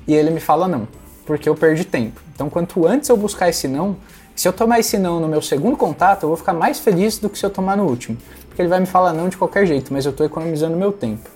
[0.07, 0.87] e ele me fala não,
[1.25, 2.21] porque eu perdi tempo.
[2.35, 3.97] Então, quanto antes eu buscar esse não,
[4.37, 7.31] se eu tomar esse não no meu segundo contato, eu vou ficar mais feliz do
[7.31, 8.19] que se eu tomar no último,
[8.49, 11.31] porque ele vai me falar não de qualquer jeito, mas eu estou economizando meu tempo.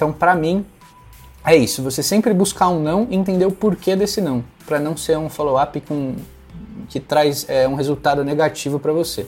[0.00, 0.64] Então, para mim,
[1.44, 1.82] é isso.
[1.82, 5.28] Você sempre buscar um não e entender o porquê desse não, para não ser um
[5.28, 6.16] follow-up com
[6.88, 9.26] que traz é, um resultado negativo para você.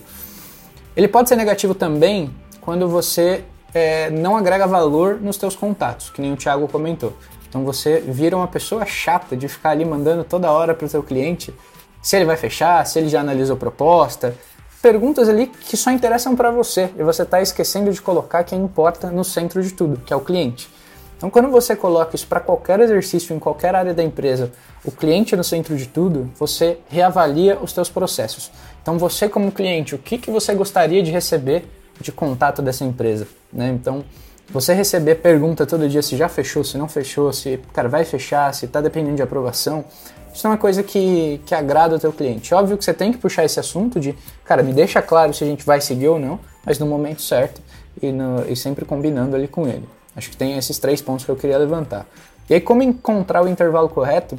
[0.97, 3.45] Ele pode ser negativo também quando você
[3.75, 7.13] é, não agrega valor nos teus contatos, que nem o Thiago comentou.
[7.47, 11.03] Então você vira uma pessoa chata de ficar ali mandando toda hora para o seu
[11.03, 11.53] cliente
[12.01, 14.35] se ele vai fechar, se ele já analisou proposta,
[14.83, 19.11] perguntas ali que só interessam para você e você está esquecendo de colocar quem importa
[19.11, 20.69] no centro de tudo, que é o cliente.
[21.17, 24.51] Então, quando você coloca isso para qualquer exercício em qualquer área da empresa,
[24.85, 28.51] o cliente no centro de tudo, você reavalia os seus processos.
[28.83, 31.65] Então, você como cliente, o que, que você gostaria de receber
[32.01, 33.29] de contato dessa empresa?
[33.53, 33.69] Né?
[33.69, 34.05] Então,
[34.51, 38.53] você receber pergunta todo dia se já fechou, se não fechou, se cara vai fechar,
[38.53, 39.85] se está dependendo de aprovação,
[40.33, 42.55] isso é uma coisa que, que agrada o teu cliente.
[42.55, 44.15] Óbvio que você tem que puxar esse assunto de,
[44.45, 47.61] cara, me deixa claro se a gente vai seguir ou não, mas no momento certo
[48.01, 49.87] e, no, e sempre combinando ali com ele.
[50.17, 52.07] Acho que tem esses três pontos que eu queria levantar.
[52.49, 54.39] E aí, como encontrar o intervalo correto?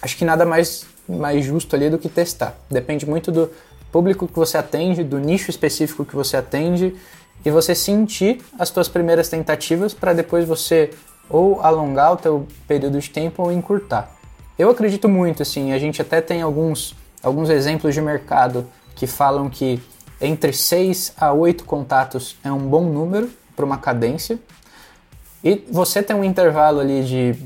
[0.00, 2.56] Acho que nada mais, mais justo ali do que testar.
[2.70, 3.50] Depende muito do
[3.90, 6.94] público que você atende, do nicho específico que você atende
[7.44, 10.90] e você sentir as suas primeiras tentativas para depois você
[11.28, 14.17] ou alongar o teu período de tempo ou encurtar.
[14.58, 19.48] Eu acredito muito, assim, a gente até tem alguns, alguns exemplos de mercado que falam
[19.48, 19.80] que
[20.20, 24.36] entre 6 a 8 contatos é um bom número para uma cadência.
[25.44, 27.36] E você tem um intervalo ali de,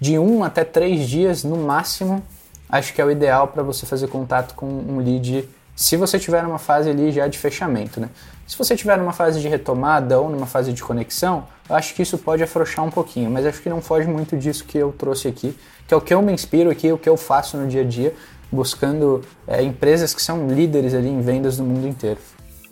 [0.00, 2.20] de 1 até 3 dias no máximo,
[2.68, 5.48] acho que é o ideal para você fazer contato com um lead
[5.78, 8.08] se você tiver numa fase ali já de fechamento, né?
[8.48, 12.02] Se você tiver numa fase de retomada ou numa fase de conexão, eu acho que
[12.02, 15.28] isso pode afrouxar um pouquinho, mas acho que não foge muito disso que eu trouxe
[15.28, 15.56] aqui,
[15.88, 17.84] que é o que eu me inspiro aqui, o que eu faço no dia a
[17.84, 18.14] dia,
[18.52, 22.18] buscando é, empresas que são líderes ali em vendas no mundo inteiro.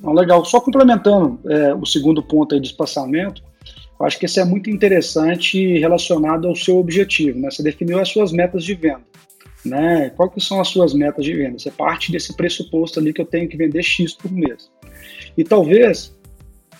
[0.05, 3.43] Legal, só complementando é, o segundo ponto aí de espaçamento,
[3.99, 7.51] eu acho que isso é muito interessante relacionado ao seu objetivo, né?
[7.51, 9.01] Você definiu as suas metas de venda
[9.67, 10.11] né?
[10.11, 11.59] Quais que são as suas metas de venda?
[11.59, 14.71] Você parte desse pressuposto ali que eu tenho que vender X por mês.
[15.37, 16.15] E talvez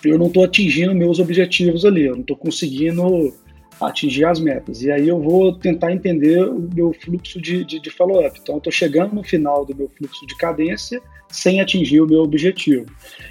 [0.03, 3.33] eu não estou atingindo meus objetivos ali, eu não estou conseguindo
[3.79, 4.81] atingir as metas.
[4.81, 8.39] E aí eu vou tentar entender o meu fluxo de, de, de follow-up.
[8.41, 12.21] Então eu estou chegando no final do meu fluxo de cadência sem atingir o meu
[12.21, 12.85] objetivo.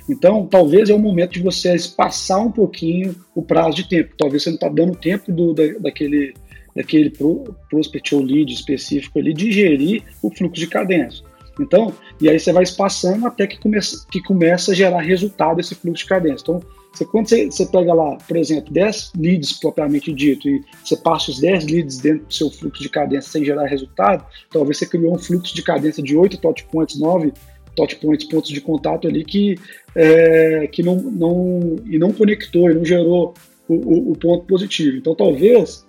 [0.09, 4.15] Então, talvez é o momento de você espaçar um pouquinho o prazo de tempo.
[4.19, 6.35] Talvez você não está dando tempo do, da, daquele
[6.77, 7.11] daquele
[7.71, 11.25] prospect ou lead específico ali, digerir o fluxo de cadência.
[11.59, 11.91] Então,
[12.21, 16.03] e aí você vai espaçando até que começa, que começa a gerar resultado esse fluxo
[16.03, 16.43] de cadência.
[16.43, 16.61] Então,
[16.97, 21.31] você, quando você, você pega lá, por exemplo, 10 leads propriamente dito, e você passa
[21.31, 25.15] os 10 leads dentro do seu fluxo de cadência sem gerar resultado, talvez você criou
[25.15, 27.33] um fluxo de cadência de 8 touch points, 9
[27.75, 29.57] touch points, pontos de contato ali que,
[29.95, 33.35] é, que não, não, e não conectou, e não gerou
[33.69, 34.97] o, o, o ponto positivo.
[34.97, 35.85] Então, talvez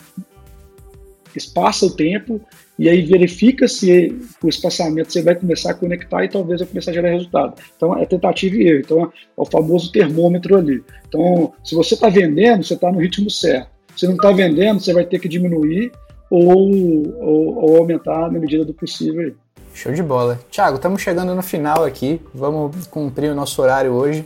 [1.35, 2.41] espaça o tempo
[2.79, 6.91] e aí verifica se o espaçamento você vai começar a conectar e talvez vai começar
[6.91, 7.55] a gerar resultado.
[7.75, 8.79] Então é tentativa e erro.
[8.79, 10.83] Então é o famoso termômetro ali.
[11.07, 13.69] Então, se você está vendendo, você está no ritmo certo.
[13.95, 15.91] Se não está vendendo, você vai ter que diminuir
[16.29, 19.33] ou, ou, ou, aumentar na medida do possível.
[19.73, 20.39] Show de bola.
[20.51, 22.21] Tiago, estamos chegando no final aqui.
[22.33, 24.23] Vamos cumprir o nosso horário hoje.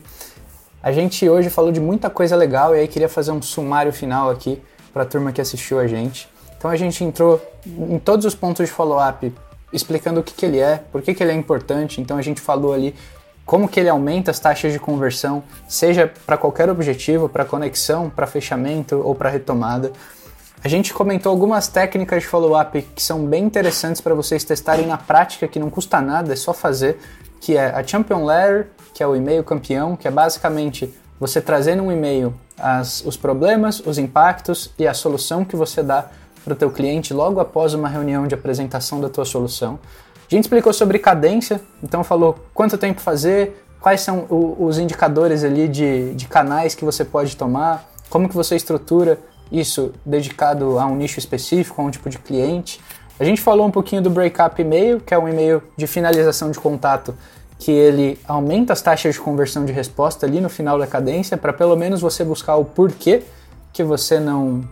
[0.84, 4.30] A gente hoje falou de muita coisa legal e aí queria fazer um sumário final
[4.30, 4.60] aqui
[4.92, 6.28] para a turma que assistiu a gente.
[6.62, 9.34] Então a gente entrou em todos os pontos de follow-up,
[9.74, 12.00] explicando o que, que ele é, por que, que ele é importante.
[12.00, 12.94] Então a gente falou ali
[13.44, 18.28] como que ele aumenta as taxas de conversão, seja para qualquer objetivo, para conexão, para
[18.28, 19.92] fechamento ou para retomada.
[20.64, 25.00] A gente comentou algumas técnicas de follow-up que são bem interessantes para vocês testarem na
[25.00, 27.00] prática, que não custa nada, é só fazer,
[27.40, 31.82] que é a Champion Letter, que é o e-mail campeão, que é basicamente você trazendo
[31.82, 36.06] um e-mail as, os problemas, os impactos e a solução que você dá
[36.44, 39.80] para o teu cliente logo após uma reunião de apresentação da tua solução.
[40.32, 45.44] A gente explicou sobre cadência, então falou quanto tempo fazer, quais são o, os indicadores
[45.44, 49.20] ali de, de canais que você pode tomar, como que você estrutura
[49.52, 52.80] isso dedicado a um nicho específico, a um tipo de cliente.
[53.20, 56.60] A gente falou um pouquinho do breakup e-mail, que é um e-mail de finalização de
[56.60, 57.14] contato
[57.60, 61.54] que ele aumenta as taxas de conversão de resposta ali no final da cadência, para
[61.54, 63.22] pelo menos você buscar o porquê
[63.72, 64.64] que você não,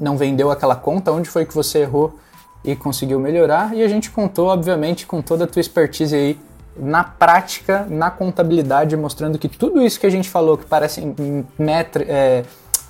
[0.00, 2.18] não vendeu aquela conta, onde foi que você errou
[2.64, 3.74] e conseguiu melhorar.
[3.74, 6.38] E a gente contou, obviamente, com toda a tua expertise aí
[6.76, 11.14] na prática, na contabilidade, mostrando que tudo isso que a gente falou, que parecem
[11.58, 12.44] metri, é,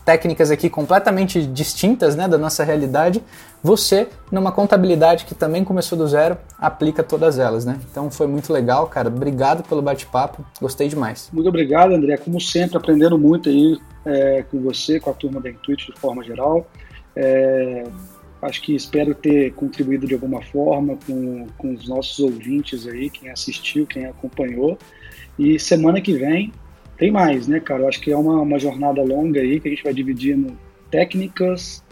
[0.04, 3.22] técnicas aqui completamente distintas né, da nossa realidade,
[3.62, 7.78] você, numa contabilidade que também começou do zero, aplica todas elas, né?
[7.90, 9.08] Então foi muito legal, cara.
[9.08, 11.28] Obrigado pelo bate-papo, gostei demais.
[11.32, 12.16] Muito obrigado, André.
[12.16, 16.24] Como sempre, aprendendo muito aí é, com você, com a turma da Intuit de forma
[16.24, 16.66] geral.
[17.14, 17.84] É,
[18.42, 23.30] acho que espero ter contribuído de alguma forma com, com os nossos ouvintes aí, quem
[23.30, 24.78] assistiu, quem acompanhou.
[25.38, 26.52] E semana que vem
[26.96, 27.82] tem mais, né, cara?
[27.82, 30.56] Eu acho que é uma, uma jornada longa aí que a gente vai dividindo
[30.90, 31.82] técnicas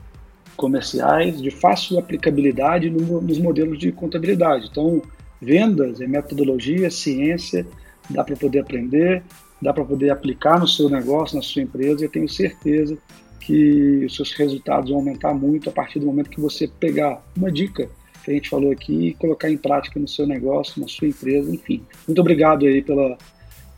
[0.57, 4.69] comerciais de fácil aplicabilidade no, nos modelos de contabilidade.
[4.71, 5.01] Então,
[5.41, 7.67] vendas é metodologia, ciência,
[8.11, 9.23] dá para poder aprender,
[9.63, 12.99] dá para poder aplicar no seu negócio, na sua empresa, e eu tenho certeza
[13.49, 17.51] que os seus resultados vão aumentar muito a partir do momento que você pegar uma
[17.51, 17.89] dica
[18.23, 21.51] que a gente falou aqui e colocar em prática no seu negócio, na sua empresa,
[21.51, 21.83] enfim.
[22.07, 23.17] Muito obrigado aí pela,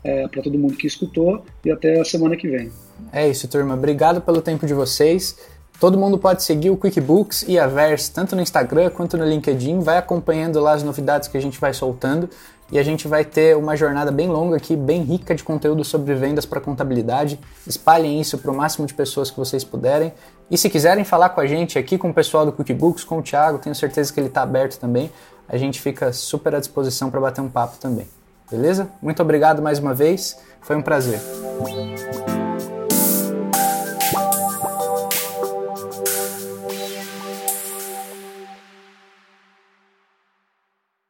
[0.03, 2.69] é, para todo mundo que escutou e até a semana que vem.
[3.13, 3.73] É isso, turma.
[3.73, 5.37] Obrigado pelo tempo de vocês.
[5.79, 9.79] Todo mundo pode seguir o QuickBooks e a Verse tanto no Instagram quanto no LinkedIn.
[9.79, 12.29] Vai acompanhando lá as novidades que a gente vai soltando
[12.71, 16.13] e a gente vai ter uma jornada bem longa aqui, bem rica de conteúdo sobre
[16.15, 17.39] vendas para contabilidade.
[17.67, 20.13] Espalhem isso para o máximo de pessoas que vocês puderem.
[20.49, 23.21] E se quiserem falar com a gente aqui, com o pessoal do QuickBooks, com o
[23.21, 25.11] Thiago, tenho certeza que ele está aberto também.
[25.49, 28.07] A gente fica super à disposição para bater um papo também.
[28.49, 28.89] Beleza?
[29.01, 31.19] Muito obrigado mais uma vez, foi um prazer.